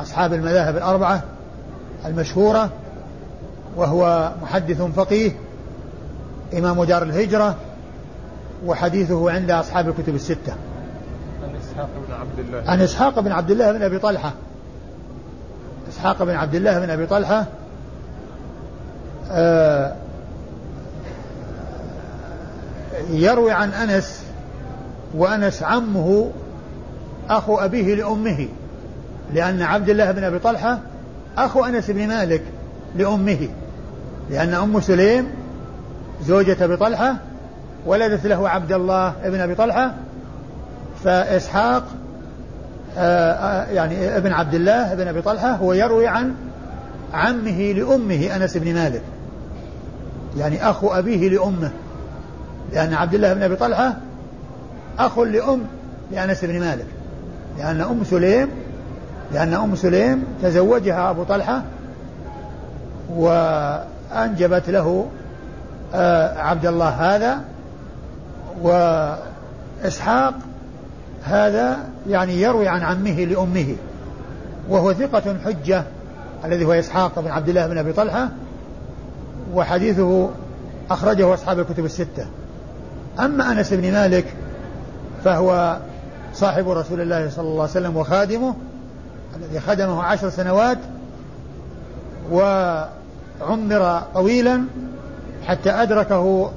أصحاب 0.00 0.32
المذاهب 0.32 0.76
الأربعة 0.76 1.22
المشهورة 2.06 2.70
وهو 3.76 4.32
محدث 4.42 4.82
فقيه 4.82 5.32
إمام 6.58 6.84
دار 6.84 7.02
الهجرة 7.02 7.56
وحديثه 8.66 9.30
عند 9.30 9.50
أصحاب 9.50 9.88
الكتب 9.88 10.14
الستة. 10.14 10.52
عن 11.42 11.56
إسحاق 11.56 11.88
عبد 12.20 12.38
الله. 12.38 12.70
عن 12.70 12.80
إسحاق 12.80 13.20
بن 13.20 13.32
عبد 13.32 13.50
الله 13.50 13.72
بن 13.72 13.82
أبي 13.82 13.98
طلحة. 13.98 14.32
إسحاق 15.88 16.22
بن 16.22 16.34
عبد 16.34 16.54
الله 16.54 16.78
بن 16.78 16.90
أبي 16.90 17.06
طلحة 17.06 17.46
آه 19.30 19.94
يروي 23.10 23.52
عن 23.52 23.72
أنس 23.72 24.22
وأنس 25.14 25.62
عمه 25.62 26.30
أخو 27.30 27.58
أبيه 27.58 27.94
لأمه 27.94 28.48
لأن 29.34 29.62
عبد 29.62 29.88
الله 29.88 30.10
بن 30.10 30.24
أبي 30.24 30.38
طلحة 30.38 30.78
أخو 31.38 31.64
أنس 31.64 31.90
بن 31.90 32.08
مالك 32.08 32.42
لأمه 32.96 33.48
لأن 34.30 34.54
أم 34.54 34.80
سليم 34.80 35.28
زوجة 36.26 36.64
أبي 36.64 36.76
طلحة 36.76 37.16
ولدت 37.86 38.26
له 38.26 38.48
عبد 38.48 38.72
الله 38.72 39.14
بن 39.24 39.40
أبي 39.40 39.54
طلحة 39.54 39.94
فإسحاق 41.04 41.84
يعني 42.96 44.16
ابن 44.16 44.32
عبد 44.32 44.54
الله 44.54 44.94
بن 44.94 45.08
أبي 45.08 45.22
طلحة 45.22 45.50
هو 45.50 45.72
يروي 45.72 46.06
عن 46.06 46.34
عمه 47.12 47.72
لأمه 47.72 48.36
أنس 48.36 48.56
بن 48.56 48.74
مالك. 48.74 49.02
يعني 50.36 50.70
أخو 50.70 50.88
أبيه 50.88 51.28
لأمه. 51.28 51.70
لأن 52.72 52.94
عبد 52.94 53.14
الله 53.14 53.34
بن 53.34 53.42
أبي 53.42 53.56
طلحة 53.56 53.96
أخ 54.98 55.18
لأم 55.18 55.62
لأنس 56.12 56.44
بن 56.44 56.60
مالك. 56.60 56.86
لأن 57.58 57.80
أم 57.80 58.04
سليم 58.04 58.48
لأن 59.32 59.54
أم 59.54 59.76
سليم 59.76 60.24
تزوجها 60.42 61.10
أبو 61.10 61.24
طلحة 61.24 61.62
وأنجبت 63.10 64.70
له 64.70 65.06
آه، 65.94 66.38
عبد 66.38 66.66
الله 66.66 66.88
هذا. 66.88 67.40
وإسحاق 68.62 70.34
هذا 71.22 71.78
يعني 72.08 72.42
يروي 72.42 72.68
عن 72.68 72.82
عمه 72.82 73.24
لأمه 73.24 73.76
وهو 74.68 74.92
ثقة 74.92 75.36
حجة 75.44 75.84
الذي 76.44 76.64
هو 76.64 76.72
إسحاق 76.72 77.20
بن 77.20 77.30
عبد 77.30 77.48
الله 77.48 77.66
بن 77.66 77.78
أبي 77.78 77.92
طلحة 77.92 78.28
وحديثه 79.54 80.30
أخرجه 80.90 81.34
أصحاب 81.34 81.58
الكتب 81.58 81.84
الستة. 81.84 82.26
أما 83.20 83.52
أنس 83.52 83.72
بن 83.72 83.92
مالك 83.92 84.24
فهو 85.24 85.78
صاحب 86.34 86.68
رسول 86.68 87.00
الله 87.00 87.30
صلى 87.30 87.48
الله 87.48 87.62
عليه 87.62 87.70
وسلم 87.70 87.96
وخادمه 87.96 88.54
الذي 89.36 89.60
خدمه 89.60 90.02
عشر 90.02 90.30
سنوات 90.30 90.78
وعمر 92.32 94.02
طويلا 94.14 94.64
حتى 95.46 95.70
أدركه 95.70 96.50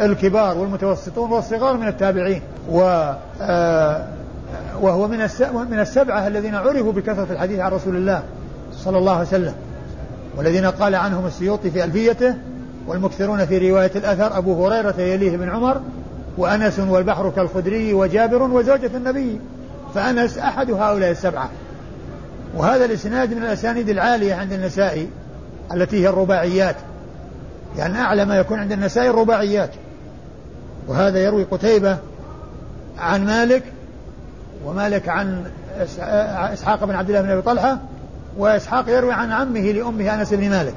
الكبار 0.00 0.58
والمتوسطون 0.58 1.30
والصغار 1.30 1.76
من 1.76 1.88
التابعين 1.88 2.42
و 2.70 3.12
آه، 3.40 4.06
وهو 4.80 5.08
من 5.08 5.18
من 5.70 5.80
السبعة 5.80 6.26
الذين 6.26 6.54
عرفوا 6.54 6.92
بكثرة 6.92 7.26
الحديث 7.30 7.60
عن 7.60 7.72
رسول 7.72 7.96
الله 7.96 8.22
صلى 8.72 8.98
الله 8.98 9.12
عليه 9.12 9.26
وسلم 9.28 9.54
والذين 10.36 10.66
قال 10.66 10.94
عنهم 10.94 11.26
السيوطي 11.26 11.70
في 11.70 11.84
ألفيته 11.84 12.34
والمكثرون 12.86 13.46
في 13.46 13.70
رواية 13.70 13.90
الأثر 13.96 14.38
أبو 14.38 14.66
هريرة 14.66 15.00
يليه 15.00 15.36
بن 15.36 15.48
عمر 15.48 15.80
وأنس 16.38 16.78
والبحر 16.78 17.30
كالخدري 17.30 17.94
وجابر 17.94 18.42
وزوجة 18.42 18.90
النبي 18.94 19.40
فأنس 19.94 20.38
أحد 20.38 20.70
هؤلاء 20.70 21.10
السبعة. 21.10 21.50
وهذا 22.56 22.84
الإسناد 22.84 23.34
من 23.34 23.42
الأسانيد 23.42 23.88
العالية 23.88 24.34
عند 24.34 24.52
النسائي 24.52 25.08
التي 25.74 26.02
هي 26.02 26.08
الرباعيات 26.08 26.76
يعني 27.76 27.98
أعلى 27.98 28.24
ما 28.24 28.36
يكون 28.38 28.58
عند 28.58 28.72
النسائي 28.72 29.10
الرباعيات. 29.10 29.70
وهذا 30.88 31.18
يروي 31.18 31.44
قتيبة 31.44 31.98
عن 32.98 33.26
مالك 33.26 33.62
ومالك 34.64 35.08
عن 35.08 35.44
إسحاق 36.52 36.84
بن 36.84 36.94
عبد 36.94 37.08
الله 37.08 37.22
بن 37.22 37.30
أبي 37.30 37.42
طلحة 37.42 37.78
وإسحاق 38.38 38.88
يروي 38.88 39.12
عن 39.12 39.32
عمه 39.32 39.60
لأمه 39.60 40.14
أنس 40.14 40.34
بن 40.34 40.50
مالك. 40.50 40.74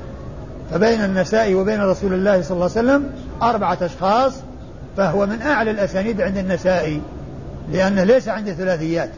فبين 0.71 1.03
النسائي 1.03 1.55
وبين 1.55 1.81
رسول 1.81 2.13
الله 2.13 2.41
صلى 2.41 2.51
الله 2.51 2.69
عليه 2.75 2.89
وسلم 2.89 3.09
أربعة 3.41 3.77
أشخاص 3.81 4.33
فهو 4.97 5.25
من 5.25 5.41
أعلى 5.41 5.71
الأسانيد 5.71 6.21
عند 6.21 6.37
النسائي 6.37 7.01
لأنه 7.71 8.03
ليس 8.03 8.27
عنده 8.27 8.53
ثلاثيات 8.53 9.09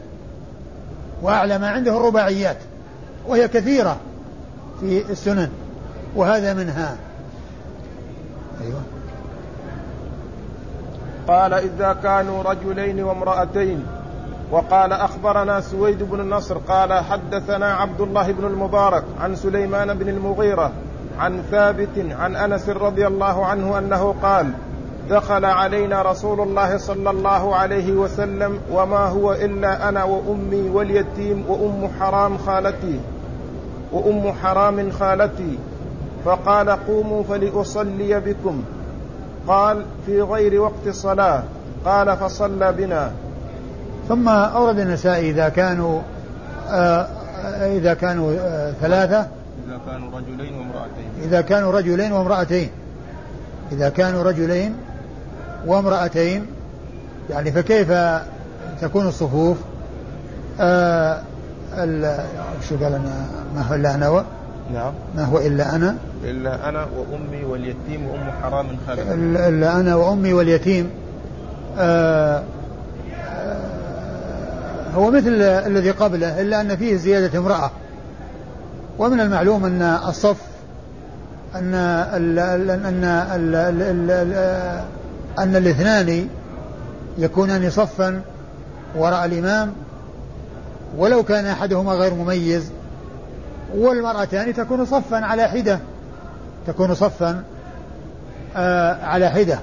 وأعلى 1.22 1.58
ما 1.58 1.68
عنده 1.68 1.96
الرباعيات 1.96 2.56
وهي 3.26 3.48
كثيرة 3.48 3.96
في 4.80 5.10
السنن 5.10 5.48
وهذا 6.16 6.54
منها. 6.54 6.96
أيوة. 8.60 8.80
قال 11.28 11.54
إذا 11.54 11.96
كانوا 12.02 12.42
رجلين 12.42 13.04
وامرأتين. 13.04 13.86
وقال 14.50 14.92
أخبرنا 14.92 15.60
سويد 15.60 16.02
بن 16.02 16.20
النصر 16.20 16.58
قال 16.58 16.92
حدثنا 16.92 17.74
عبد 17.74 18.00
الله 18.00 18.32
بن 18.32 18.44
المبارك 18.44 19.04
عن 19.20 19.34
سليمان 19.34 19.98
بن 19.98 20.08
المغيرة 20.08 20.72
عن 21.18 21.42
ثابت 21.50 22.06
عن 22.10 22.36
أنس 22.36 22.68
رضي 22.68 23.06
الله 23.06 23.46
عنه 23.46 23.78
أنه 23.78 24.14
قال 24.22 24.50
دخل 25.10 25.44
علينا 25.44 26.02
رسول 26.02 26.40
الله 26.40 26.76
صلى 26.76 27.10
الله 27.10 27.56
عليه 27.56 27.92
وسلم 27.92 28.60
وما 28.72 29.06
هو 29.06 29.32
إلا 29.32 29.88
أنا 29.88 30.04
وأمي 30.04 30.70
واليتيم 30.70 31.44
وأم 31.48 31.90
حرام 32.00 32.38
خالتي 32.38 33.00
وأم 33.92 34.32
حرام 34.42 34.90
خالتي. 34.90 35.58
فقال 36.24 36.70
قوموا 36.70 37.22
فلأصلي 37.22 38.20
بكم. 38.20 38.62
قال 39.48 39.84
في 40.06 40.22
غير 40.22 40.60
وقت 40.60 40.86
الصلاة. 40.86 41.42
قال 41.84 42.16
فصلى 42.16 42.72
بنا. 42.72 43.10
ثم 44.08 44.28
أورد 44.28 44.78
النسائي 44.78 45.30
إذا 45.30 45.48
كانوا 45.48 46.00
آه 46.70 47.06
إذا 47.76 47.94
كانوا 47.94 48.36
آه 48.40 48.72
ثلاثة. 48.80 49.26
إذا 49.68 49.80
كانوا 49.86 50.18
رجلين 50.18 50.54
وامرأتين. 50.54 51.08
إذا 51.22 51.40
كانوا 51.40 51.72
رجلين 51.72 52.12
وامرأتين. 52.12 52.70
إذا 53.72 53.88
كانوا 53.88 54.22
رجلين 54.22 54.76
وامرأتين. 55.66 56.46
يعني 57.30 57.52
فكيف 57.52 57.92
تكون 58.80 59.08
الصفوف؟ 59.08 59.56
آه 60.60 61.20
شو 62.68 62.76
قال 62.76 62.94
أنا 62.94 63.26
ما 63.54 63.62
هو 63.62 63.74
إلا 63.74 64.08
و 64.08 64.22
نعم. 64.72 64.92
ما 65.16 65.24
هو 65.24 65.38
إلا 65.38 65.76
أنا؟ 65.76 65.96
إلا 66.24 66.68
أنا 66.68 66.86
وأمي 66.96 67.44
واليتيم 67.44 68.06
وأم 68.06 68.30
حرام 68.42 68.66
خالد. 68.86 69.00
إلا 69.36 69.80
أنا 69.80 69.94
وأمي 69.94 70.32
واليتيم. 70.32 70.90
آه 71.78 72.42
هو 74.94 75.10
مثل 75.10 75.42
الذي 75.42 75.90
قبله 75.90 76.40
إلا 76.40 76.60
أن 76.60 76.76
فيه 76.76 76.96
زيادة 76.96 77.38
امرأة. 77.38 77.70
ومن 78.98 79.20
المعلوم 79.20 79.64
أن 79.64 79.82
الصف 79.82 80.36
أن 81.54 81.74
ال 81.74 82.38
أن 82.70 83.04
ال 83.04 83.54
ال 84.10 84.34
أن 85.38 85.56
الاثنان 85.56 86.28
يكونان 87.18 87.70
صفا 87.70 88.20
وراء 88.96 89.24
الإمام. 89.24 89.72
ولو 90.98 91.22
كان 91.22 91.46
أحدهما 91.46 91.92
غير 91.92 92.14
مميز 92.14 92.70
والمرأتان 93.74 94.54
تكون 94.54 94.84
صفا 94.84 95.16
على 95.16 95.48
حدة. 95.48 95.78
تكون 96.66 96.94
صفا 96.94 97.42
آه 98.56 99.04
على 99.04 99.28
حدة. 99.28 99.58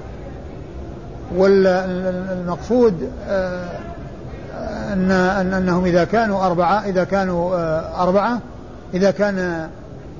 والمقصود 1.36 3.09
آه 3.30 3.70
أن 4.93 5.12
أنهم 5.53 5.86
إذا 5.86 6.03
كانوا 6.03 6.45
أربعة 6.45 6.86
إذا 6.86 7.03
كانوا 7.03 7.55
آه 7.55 8.03
أربعة 8.03 8.39
إذا 8.93 9.12
كان 9.12 9.68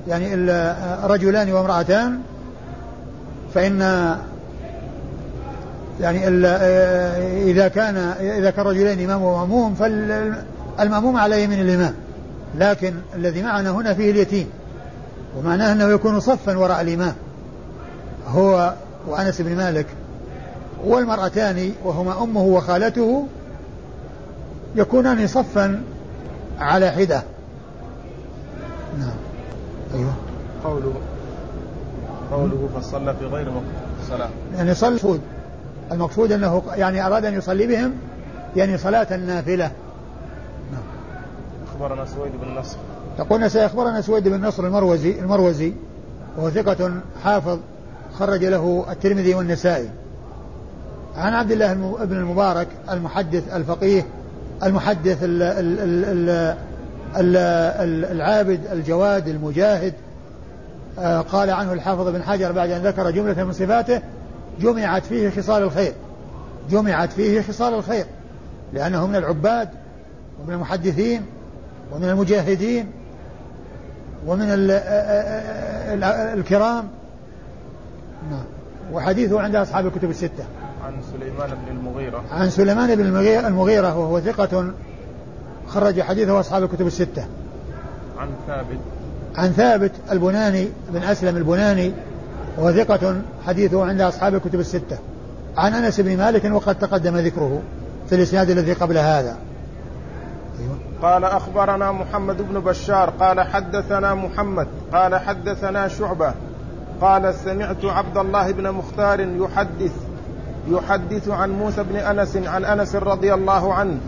يعني 0.08 0.34
رجلان 1.04 1.52
وامرأتان 1.52 2.18
فإن 3.54 3.80
يعني 6.00 6.28
إذا 7.50 7.68
كان 7.68 7.96
إذا 8.20 8.50
كان 8.50 8.66
رجلين 8.66 9.10
إمام 9.10 9.22
ومأموم 9.22 9.74
فالمأموم 9.74 11.16
على 11.16 11.44
يمين 11.44 11.60
الإمام. 11.60 11.94
لكن 12.58 12.94
الذي 13.14 13.42
معنا 13.42 13.70
هنا 13.70 13.94
فيه 13.94 14.10
اليتيم 14.10 14.46
ومعناه 15.38 15.72
أنه 15.72 15.84
يكون 15.84 16.20
صفا 16.20 16.58
وراء 16.58 16.80
الإمام 16.80 17.14
هو 18.28 18.74
وأنس 19.06 19.40
بن 19.40 19.56
مالك 19.56 19.86
والمرأتان 20.84 21.72
وهما 21.84 22.22
أمه 22.22 22.42
وخالته 22.42 23.26
يكونان 24.76 25.26
صفا 25.26 25.82
على 26.58 26.90
حدة. 26.90 27.22
نعم. 28.98 29.14
أيوه. 29.94 30.14
قوله 30.64 30.92
قوله 32.32 32.68
فصلى 32.76 33.14
في 33.20 33.26
غير 33.26 33.48
وقت 33.48 33.62
الصلاة. 34.02 34.28
يعني 34.56 34.74
صلى 34.74 34.88
المقصود 34.88 35.20
المقصود 35.92 36.32
أنه 36.32 36.62
يعني 36.74 37.06
أراد 37.06 37.24
أن 37.24 37.34
يصلي 37.34 37.66
بهم 37.66 37.92
يعني 38.56 38.78
صلاة 38.78 39.06
النافلة 39.10 39.70
أخبرنا 41.82 42.04
سويد 42.04 42.32
بن 42.42 42.58
نصر. 42.58 42.76
يقول 43.18 43.50
سيخبرنا 43.50 44.00
سويد 44.00 44.28
بن 44.28 44.46
نصر 44.46 44.66
المروزي 44.66 45.20
المروزي 45.20 45.72
وهو 46.36 46.50
ثقة 46.50 46.92
حافظ 47.24 47.58
خرج 48.18 48.44
له 48.44 48.86
الترمذي 48.90 49.34
والنسائي. 49.34 49.88
عن 51.16 51.32
عبد 51.32 51.50
الله 51.50 51.74
بن 52.04 52.16
المبارك 52.16 52.68
المحدث 52.90 53.54
الفقيه 53.54 54.06
المحدث 54.62 55.22
ال 55.22 55.42
ال 55.42 55.80
ال 55.80 56.28
ال 57.16 57.36
ال 57.36 58.04
العابد 58.04 58.60
الجواد 58.72 59.28
المجاهد 59.28 59.94
آه، 60.98 61.20
قال 61.20 61.50
عنه 61.50 61.72
الحافظ 61.72 62.08
بن 62.08 62.22
حجر 62.22 62.52
بعد 62.52 62.70
أن 62.70 62.82
ذكر 62.82 63.10
جملة 63.10 63.44
من 63.44 63.52
صفاته 63.52 64.02
جمعت 64.60 65.06
فيه 65.06 65.30
خصال 65.30 65.62
الخير. 65.62 65.92
جمعت 66.70 67.12
فيه 67.12 67.42
خصال 67.42 67.74
الخير 67.74 68.06
لأنه 68.72 69.06
من 69.06 69.16
العباد 69.16 69.68
ومن 70.42 70.54
المحدثين 70.54 71.22
ومن 71.92 72.08
المجاهدين 72.08 72.86
ومن 74.26 74.46
ال 74.50 74.70
ال 74.70 76.04
الكرام. 76.38 76.88
نعم. 78.30 78.44
وحديثه 78.92 79.40
عند 79.40 79.56
أصحاب 79.56 79.86
الكتب 79.86 80.10
الستة. 80.10 80.44
عن 80.84 80.92
سليمان 81.12 81.50
بن 81.50 81.76
المغيرة. 81.76 82.24
عن 82.32 82.50
سليمان 82.50 82.96
بن 82.96 83.06
المغيرة 83.46 83.98
وهو 83.98 84.20
ثقة 84.20 84.72
خرج 85.68 86.00
حديثه 86.00 86.40
أصحاب 86.40 86.62
الكتب 86.62 86.86
الستة. 86.86 87.24
عن 88.18 88.28
ثابت. 88.46 88.78
عن 89.36 89.52
ثابت 89.52 89.92
البناني 90.10 90.68
بن 90.92 91.02
أسلم 91.02 91.36
البناني 91.36 91.92
وهو 92.58 92.72
ثقة 92.72 93.22
حديثه 93.46 93.84
عند 93.84 94.00
أصحاب 94.00 94.34
الكتب 94.34 94.60
الستة. 94.60 94.98
عن 95.56 95.74
أنس 95.74 96.00
بن 96.00 96.16
مالك 96.16 96.44
وقد 96.44 96.78
تقدم 96.78 97.16
ذكره 97.16 97.62
في 98.08 98.14
الإسناد 98.14 98.50
الذي 98.50 98.72
قبل 98.72 98.98
هذا. 98.98 99.36
قال 101.02 101.24
أخبرنا 101.24 101.92
محمد 101.92 102.42
بن 102.42 102.60
بشار 102.60 103.10
قال 103.10 103.40
حدثنا 103.40 104.14
محمد 104.14 104.66
قال 104.92 105.14
حدثنا 105.14 105.88
شعبة 105.88 106.34
قال 107.00 107.34
سمعت 107.34 107.84
عبد 107.84 108.16
الله 108.18 108.52
بن 108.52 108.70
مختار 108.70 109.20
يحدث 109.20 109.92
يحدث 110.68 111.28
عن 111.28 111.50
موسى 111.50 111.82
بن 111.82 111.96
أنس 111.96 112.36
عن 112.36 112.64
أنس 112.64 112.96
رضي 112.96 113.34
الله 113.34 113.74
عنه 113.74 113.98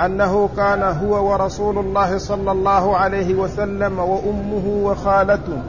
أنه 0.00 0.48
كان 0.56 0.82
هو 0.82 1.32
ورسول 1.32 1.78
الله 1.78 2.18
صلى 2.18 2.52
الله 2.52 2.96
عليه 2.96 3.34
وسلم 3.34 3.98
وأمه 3.98 4.66
وخالته 4.66 5.62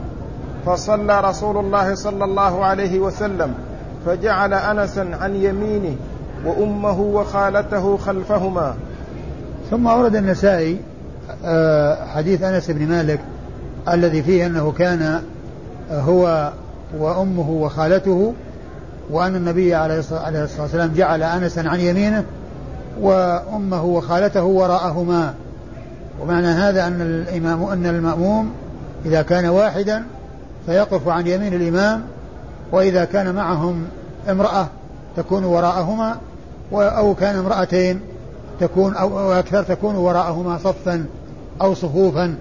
فصلى 0.66 1.20
رسول 1.20 1.56
الله 1.56 1.94
صلى 1.94 2.24
الله 2.24 2.64
عليه 2.64 3.00
وسلم 3.00 3.54
فجعل 4.06 4.54
أنسا 4.54 5.10
عن 5.20 5.34
يمينه 5.34 5.96
وأمه 6.44 7.00
وخالته 7.00 7.96
خلفهما 7.96 8.74
ثم 9.70 9.86
أورد 9.86 10.16
النسائي 10.16 10.80
آه، 11.44 12.06
حديث 12.06 12.42
أنس 12.42 12.70
بن 12.70 12.86
مالك 12.86 13.20
الذي 13.88 14.22
فيه 14.22 14.46
أنه 14.46 14.72
كان 14.72 15.22
هو 15.90 16.52
وأمه 16.98 17.50
وخالته 17.50 18.34
وأن 19.10 19.36
النبي 19.36 19.74
عليه 19.74 19.98
الصلاة 19.98 20.48
والسلام 20.58 20.92
جعل 20.96 21.22
أنسا 21.22 21.60
عن 21.60 21.80
يمينه 21.80 22.24
وأمه 23.00 23.84
وخالته 23.84 24.44
وراءهما. 24.44 25.34
ومعنى 26.20 26.46
هذا 26.46 26.86
أن 26.86 27.00
الإمام 27.00 27.64
أن 27.64 27.86
المأموم 27.86 28.50
إذا 29.06 29.22
كان 29.22 29.46
واحدا 29.46 30.04
فيقف 30.66 31.08
عن 31.08 31.26
يمين 31.26 31.54
الإمام 31.54 32.02
وإذا 32.72 33.04
كان 33.04 33.34
معهم 33.34 33.84
امرأة 34.30 34.68
تكون 35.16 35.44
وراءهما 35.44 36.16
أو 36.72 37.14
كان 37.14 37.36
امرأتين 37.36 38.00
تكون 38.60 38.94
أو 38.94 39.32
أكثر 39.32 39.62
تكون 39.62 39.96
وراءهما 39.96 40.58
صفا 40.58 41.04
أو 41.62 41.74
صفوفا. 41.74 42.34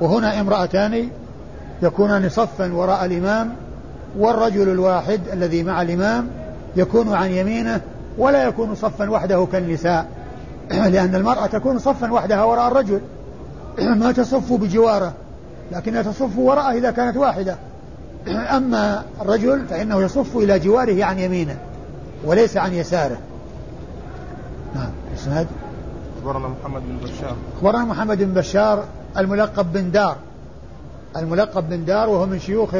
وهنا 0.00 0.40
امرأتان 0.40 1.08
يكونان 1.82 2.28
صفا 2.28 2.72
وراء 2.72 3.04
الإمام 3.04 3.52
والرجل 4.18 4.68
الواحد 4.68 5.20
الذي 5.32 5.62
مع 5.62 5.82
الإمام 5.82 6.28
يكون 6.76 7.14
عن 7.14 7.30
يمينه 7.30 7.80
ولا 8.18 8.44
يكون 8.44 8.74
صفا 8.74 9.10
وحده 9.10 9.46
كالنساء. 9.52 10.06
لأن 10.92 11.14
المرأة 11.14 11.46
تكون 11.46 11.78
صفا 11.78 12.12
وحدها 12.12 12.44
وراء 12.44 12.68
الرجل. 12.68 13.00
ما 14.00 14.12
تصف 14.12 14.52
بجواره 14.52 15.12
لكنها 15.72 16.02
تصف 16.02 16.38
وراءه 16.38 16.72
إذا 16.72 16.90
كانت 16.90 17.16
واحدة. 17.16 17.56
أما 18.56 19.02
الرجل 19.20 19.66
فإنه 19.70 20.02
يصف 20.02 20.36
إلى 20.36 20.58
جواره 20.58 21.04
عن 21.04 21.18
يمينه 21.18 21.56
وليس 22.24 22.56
عن 22.56 22.72
يساره. 22.72 23.18
نعم. 24.74 24.90
اسناد 25.20 25.46
أخبرنا 26.18 26.48
محمد 26.48 26.82
بن 26.82 26.96
بشار. 27.04 27.36
أخبرنا 27.56 27.84
محمد 27.84 28.18
بن 28.18 28.34
بشار 28.34 28.84
الملقب 29.16 29.72
بن 29.72 29.90
دار. 29.90 30.16
الملقب 31.16 31.68
بن 31.68 31.84
دار 31.84 32.08
وهو 32.08 32.26
من 32.26 32.38
شيوخ 32.38 32.74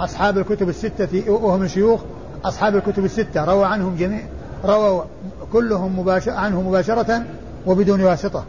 أصحاب 0.00 0.38
الكتب 0.38 0.68
الستة 0.68 1.30
وهو 1.30 1.58
من 1.58 1.68
شيوخ 1.68 2.00
أصحاب 2.44 2.76
الكتب 2.76 3.04
الستة. 3.04 3.44
روى 3.44 3.64
عنهم 3.64 3.96
جميع 3.96 4.20
رووا 4.64 5.02
كلهم 5.52 5.98
مباشر 5.98 6.30
عنه 6.30 6.62
مباشرة 6.62 7.22
وبدون 7.66 8.00
واسطة. 8.00 8.44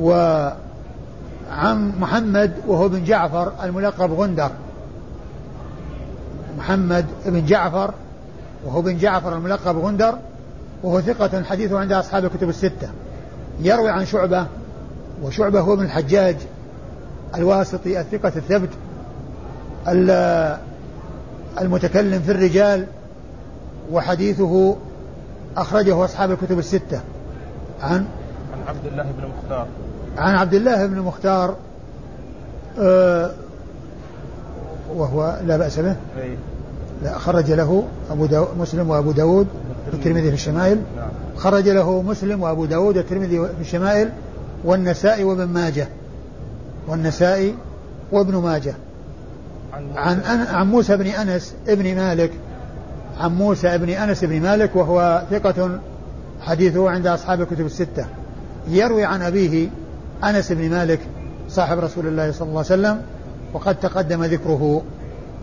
وعن 0.00 0.54
محمد 2.00 2.52
وهو 2.66 2.88
بن 2.88 3.04
جعفر 3.04 3.52
الملقب 3.62 4.12
غندر. 4.12 4.50
محمد 6.58 7.06
بن 7.26 7.46
جعفر 7.46 7.90
وهو 8.66 8.82
بن 8.82 8.98
جعفر 8.98 9.36
الملقب 9.36 9.76
غندر. 9.76 10.14
وهو 10.82 11.00
ثقة 11.00 11.42
حديثه 11.42 11.78
عند 11.78 11.92
أصحاب 11.92 12.24
الكتب 12.24 12.48
الستة. 12.48 12.88
يروي 13.60 13.90
عن 13.90 14.06
شعبة 14.06 14.46
وشعبة 15.22 15.60
هو 15.60 15.76
بن 15.76 15.84
الحجاج 15.84 16.36
الواسطي 17.34 18.00
الثقة 18.00 18.32
الثبت 18.36 18.68
المتكلم 21.60 22.20
في 22.20 22.30
الرجال 22.30 22.86
وحديثه 23.92 24.76
أخرجه 25.56 26.04
أصحاب 26.04 26.30
الكتب 26.30 26.58
الستة. 26.58 27.00
عن؟ 27.82 28.06
عن 28.52 28.68
عبد 28.68 28.86
الله 28.86 29.02
بن 29.02 29.28
مختار. 29.28 29.66
عن 30.18 30.34
عبد 30.34 30.54
الله 30.54 30.86
بن 30.86 30.98
مختار 30.98 31.56
آه 32.78 33.30
وهو 34.94 35.38
لا 35.44 35.56
بأس 35.56 35.78
به. 35.78 35.96
أي. 36.22 36.36
لا 37.02 37.18
خرج 37.18 37.50
له 37.50 37.84
أبو 38.10 38.26
داو 38.26 38.46
مسلم 38.58 38.90
وأبو 38.90 39.12
داود. 39.12 39.46
والترمذي 39.92 40.28
في 40.28 40.34
الشمائل. 40.34 40.78
نعم. 40.96 41.08
خرج 41.36 41.68
له 41.68 42.02
مسلم 42.02 42.42
وأبو 42.42 42.64
داود 42.64 42.96
والترمذي 42.96 43.38
في 43.38 43.60
الشمائل 43.60 44.10
والنسائي 44.64 45.24
وابن 45.24 45.44
ماجه. 45.44 45.88
والنسائي 46.88 47.54
وابن 48.12 48.36
ماجه. 48.36 48.74
عن 49.96 50.20
عن 50.50 50.70
موسى 50.70 50.96
بن 50.96 51.06
أنس 51.06 51.54
ابن 51.68 51.96
مالك. 51.96 52.30
عن 53.20 53.34
موسى 53.34 53.78
بن 53.78 53.88
أنس 53.88 54.24
بن 54.24 54.40
مالك 54.40 54.76
وهو 54.76 55.22
ثقة 55.30 55.80
حديثه 56.40 56.90
عند 56.90 57.06
أصحاب 57.06 57.40
الكتب 57.40 57.66
الستة. 57.66 58.06
يروي 58.68 59.04
عن 59.04 59.22
أبيه 59.22 59.68
أنس 60.24 60.52
بن 60.52 60.70
مالك 60.70 61.00
صاحب 61.48 61.78
رسول 61.78 62.06
الله 62.06 62.32
صلى 62.32 62.48
الله 62.48 62.64
عليه 62.70 62.80
وسلم 62.82 63.02
وقد 63.52 63.74
تقدم 63.74 64.24
ذكره. 64.24 64.82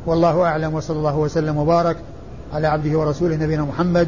والله 0.05 0.41
أعلم 0.41 0.73
وصلى 0.73 0.97
الله 0.97 1.17
وسلم 1.17 1.57
وبارك 1.57 1.97
على 2.53 2.67
عبده 2.67 2.99
ورسوله 2.99 3.35
نبينا 3.35 3.63
محمد 3.63 4.07